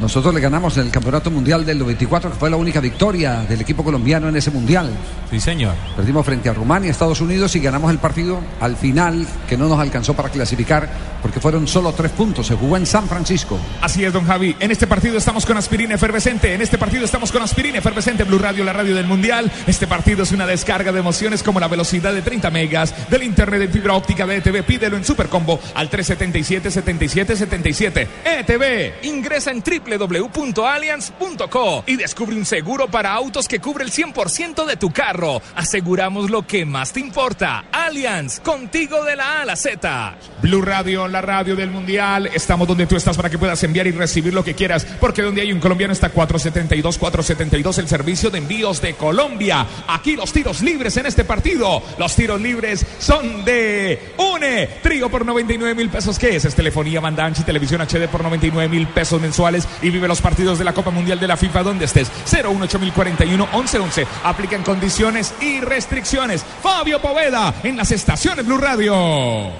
[0.00, 3.60] Nosotros le ganamos en el Campeonato Mundial del 94, que fue la única victoria del
[3.60, 4.90] equipo colombiano en ese mundial.
[5.30, 5.74] Sí, señor.
[5.94, 9.78] Perdimos frente a Rumania, Estados Unidos y ganamos el partido al final, que no nos
[9.78, 10.88] alcanzó para clasificar,
[11.20, 12.46] porque fueron solo tres puntos.
[12.46, 13.58] Se jugó en San Francisco.
[13.82, 14.56] Así es, don Javi.
[14.58, 16.54] En este partido estamos con aspirina efervescente.
[16.54, 18.24] En este partido estamos con aspirina efervescente.
[18.24, 19.52] Blue Radio, la radio del mundial.
[19.66, 23.60] Este partido es una descarga de emociones como la velocidad de 30 megas del internet
[23.60, 24.62] de fibra óptica de ETV.
[24.62, 28.06] Pídelo en Supercombo al 377-7777.
[28.24, 29.06] ETV.
[29.06, 29.60] Ingresa en
[29.98, 35.42] www.allianz.co y descubre un seguro para autos que cubre el 100% de tu carro.
[35.54, 37.64] Aseguramos lo que más te importa.
[37.72, 40.16] Allianz, contigo de la A a la Z.
[40.42, 42.30] Blue Radio, la radio del mundial.
[42.32, 44.86] Estamos donde tú estás para que puedas enviar y recibir lo que quieras.
[45.00, 49.66] Porque donde hay un colombiano está 472, 472, el servicio de envíos de Colombia.
[49.88, 51.82] Aquí los tiros libres en este partido.
[51.98, 54.68] Los tiros libres son de UNE.
[54.82, 56.18] Trío por 99 mil pesos.
[56.18, 56.44] ¿Qué es?
[56.44, 59.66] Es telefonía, banda ancha televisión HD por 99 mil pesos mensuales.
[59.82, 62.10] Y vive los partidos de la Copa Mundial de la FIFA donde estés.
[62.24, 64.06] 018041 1111.
[64.24, 66.44] Aplican condiciones y restricciones.
[66.62, 69.50] Fabio Poveda en las estaciones Blue Radio.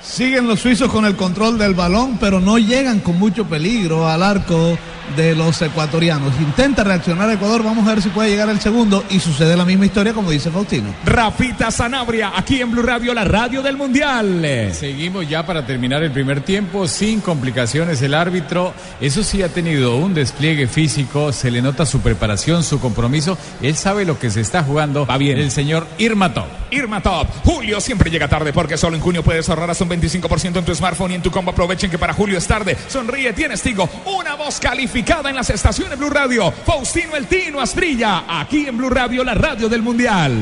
[0.00, 4.22] Siguen los suizos con el control del balón, pero no llegan con mucho peligro al
[4.22, 4.78] arco
[5.16, 6.32] de los ecuatorianos.
[6.40, 9.86] Intenta reaccionar Ecuador, vamos a ver si puede llegar el segundo y sucede la misma
[9.86, 10.94] historia como dice Faustino.
[11.04, 14.46] Rafita Sanabria, aquí en Blue Radio, la radio del Mundial.
[14.72, 18.00] Seguimos ya para terminar el primer tiempo sin complicaciones.
[18.02, 22.80] El árbitro, eso sí, ha tenido un despliegue físico, se le nota su preparación, su
[22.80, 23.36] compromiso.
[23.62, 25.06] Él sabe lo que se está jugando.
[25.06, 25.38] Va bien.
[25.38, 26.46] El señor Irmatov.
[26.70, 27.26] Irma Top.
[27.44, 30.74] Julio siempre llega tarde porque solo en junio puedes ahorrar hasta un 25% en tu
[30.74, 31.50] smartphone y en tu combo.
[31.50, 32.76] Aprovechen que para julio es tarde.
[32.88, 33.88] Sonríe, tienes Tigo.
[34.04, 36.52] Una voz calificada en las estaciones Blue Radio.
[36.66, 38.24] Faustino El Tino Astrilla.
[38.28, 40.32] Aquí en Blue Radio, la radio del Mundial.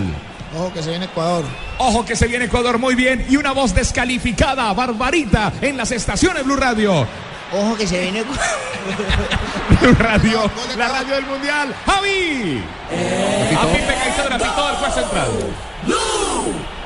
[0.56, 1.44] Ojo que se viene Ecuador.
[1.76, 3.26] Ojo que se viene Ecuador muy bien.
[3.28, 7.06] Y una voz descalificada, Barbarita, en las estaciones Blue Radio.
[7.52, 8.22] Ojo que se viene.
[9.82, 11.74] Blue Radio, la radio del Mundial.
[11.84, 12.62] Javi.
[13.58, 15.28] A Pipe Caicedo le pitó el juez central.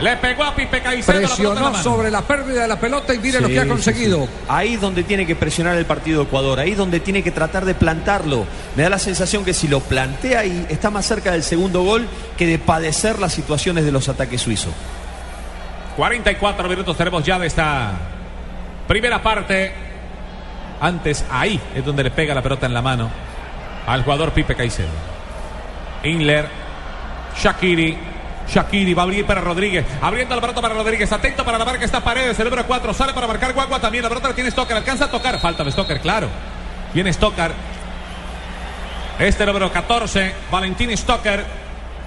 [0.00, 1.14] Le pegó a Pipe Caicedo.
[1.14, 1.82] la la Presionó mano.
[1.82, 4.24] sobre la pérdida de la pelota y mire lo que ha conseguido.
[4.24, 4.30] sí.
[4.48, 7.64] Ahí es donde tiene que presionar el partido Ecuador, ahí es donde tiene que tratar
[7.66, 8.46] de plantarlo.
[8.76, 12.08] Me da la sensación que si lo plantea ahí está más cerca del segundo gol
[12.38, 14.72] que de padecer las situaciones de los ataques suizos.
[15.96, 17.92] 44 minutos tenemos ya de esta
[18.88, 19.72] primera parte.
[20.80, 23.10] Antes ahí es donde le pega la pelota en la mano
[23.86, 24.88] al jugador Pipe Caicedo.
[26.04, 26.48] Inler,
[27.38, 27.98] Shakiri.
[28.50, 29.84] Shakiri va a abrir para Rodríguez.
[30.02, 31.10] Abriendo la pelota para Rodríguez.
[31.12, 32.38] Atento para la marca está Paredes.
[32.38, 34.02] El número 4 sale para marcar Guagua también.
[34.02, 34.76] La pelota la tiene Stoker.
[34.76, 35.38] Alcanza a tocar.
[35.40, 36.28] Falta de Stoker, claro.
[36.94, 37.52] Viene Stoker.
[39.18, 41.44] Este número 14, Valentín Stoker.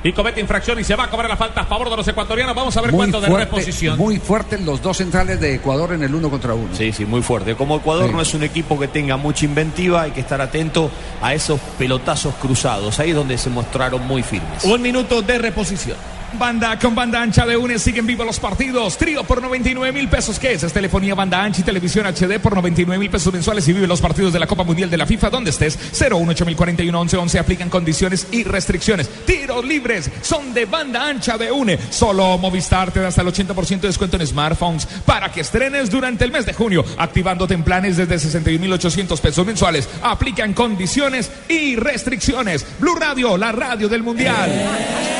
[0.05, 2.53] Y comete infracción y se va a cobrar la falta a favor de los ecuatorianos.
[2.53, 3.97] Vamos a ver cuánto de reposición.
[3.97, 6.75] muy fuertes los dos centrales de Ecuador en el uno contra uno.
[6.75, 7.55] Sí, sí, muy fuerte.
[7.55, 8.13] Como Ecuador Sí.
[8.13, 10.91] no es un equipo que tenga mucha inventiva, hay que estar atento
[11.21, 12.99] a esos pelotazos cruzados.
[12.99, 14.65] Ahí es donde se mostraron muy firmes.
[14.65, 15.95] Un minuto de reposición.
[16.37, 18.97] Banda con banda ancha de UNE siguen vivos los partidos.
[18.97, 20.39] Trío por 99 mil pesos.
[20.39, 20.63] ¿Qué es?
[20.63, 24.01] Es telefonía banda ancha y televisión HD por 99 mil pesos mensuales y vive los
[24.01, 25.77] partidos de la Copa Mundial de la FIFA donde estés.
[25.93, 29.09] 018041 1111 aplican condiciones y restricciones.
[29.25, 31.77] Tiros libres son de banda ancha de UNE.
[31.89, 36.23] Solo Movistar te da hasta el 80% de descuento en smartphones para que estrenes durante
[36.25, 39.87] el mes de junio, activándote en planes desde 61.800 pesos mensuales.
[40.01, 42.65] Aplican condiciones y restricciones.
[42.79, 45.12] Blue Radio, la radio del Mundial.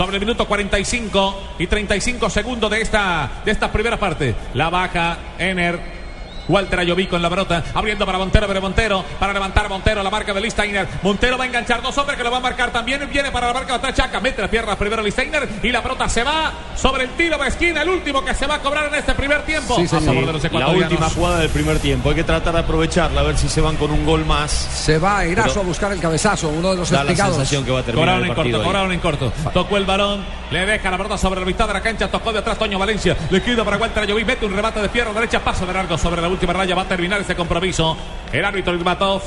[0.00, 4.34] Sobre el minuto 45 y 35 segundos de esta, de esta primera parte.
[4.54, 5.99] La baja Ener.
[6.50, 10.10] Walter Ayoví con la pelota, abriendo para Montero, pero Montero, para levantar a Montero, la
[10.10, 10.86] marca de Listeiner.
[11.02, 13.08] Montero va a enganchar dos hombres que lo va a marcar también.
[13.10, 16.08] Viene para la marca de atrás Chaca, mete las piernas primero Listeiner y la pelota
[16.08, 18.94] se va sobre el tiro de esquina, el último que se va a cobrar en
[18.94, 19.76] este primer tiempo.
[19.78, 22.08] a favor de los La última jugada del primer tiempo.
[22.10, 24.50] Hay que tratar de aprovecharla, a ver si se van con un gol más.
[24.50, 27.80] Se va Erazo a buscar el cabezazo, uno de los Da la sensación que va
[27.80, 28.64] a terminar Cobraron el en corto, ahí.
[28.64, 29.32] cobraron en corto.
[29.52, 32.40] Tocó el varón, le deja la pelota sobre la mitad de la cancha, tocó de
[32.40, 35.66] atrás Toño Valencia, le queda para Walter Ayoví, mete un remate de pierna derecha, paso
[35.66, 37.96] de largo sobre la última raya, va a terminar ese compromiso.
[38.32, 39.22] El árbitro Irmatov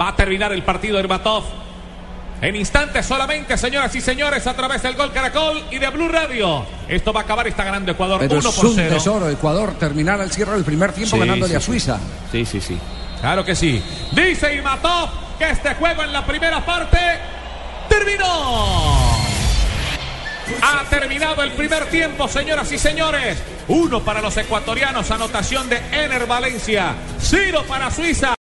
[0.00, 1.44] va a terminar el partido Irmatov.
[2.42, 6.64] En instantes solamente, señoras y señores, a través del gol Caracol y de Blue Radio.
[6.88, 8.94] Esto va a acabar, está ganando Ecuador Pero 1 es por un 0.
[8.94, 11.60] tesoro Ecuador terminar al cierre del primer tiempo Sí, ganándole sí, a.
[11.60, 11.98] Suiza.
[12.32, 12.78] Sí, sí, sí.
[13.20, 13.82] Claro que sí.
[14.12, 16.98] Dice Irmatov que este juego en la primera parte
[17.90, 19.20] terminó.
[20.62, 23.38] Ha terminado el primer tiempo, señoras y señores.
[23.70, 26.92] Uno para los ecuatorianos, anotación de Ener Valencia.
[27.20, 28.34] Cero para Suiza.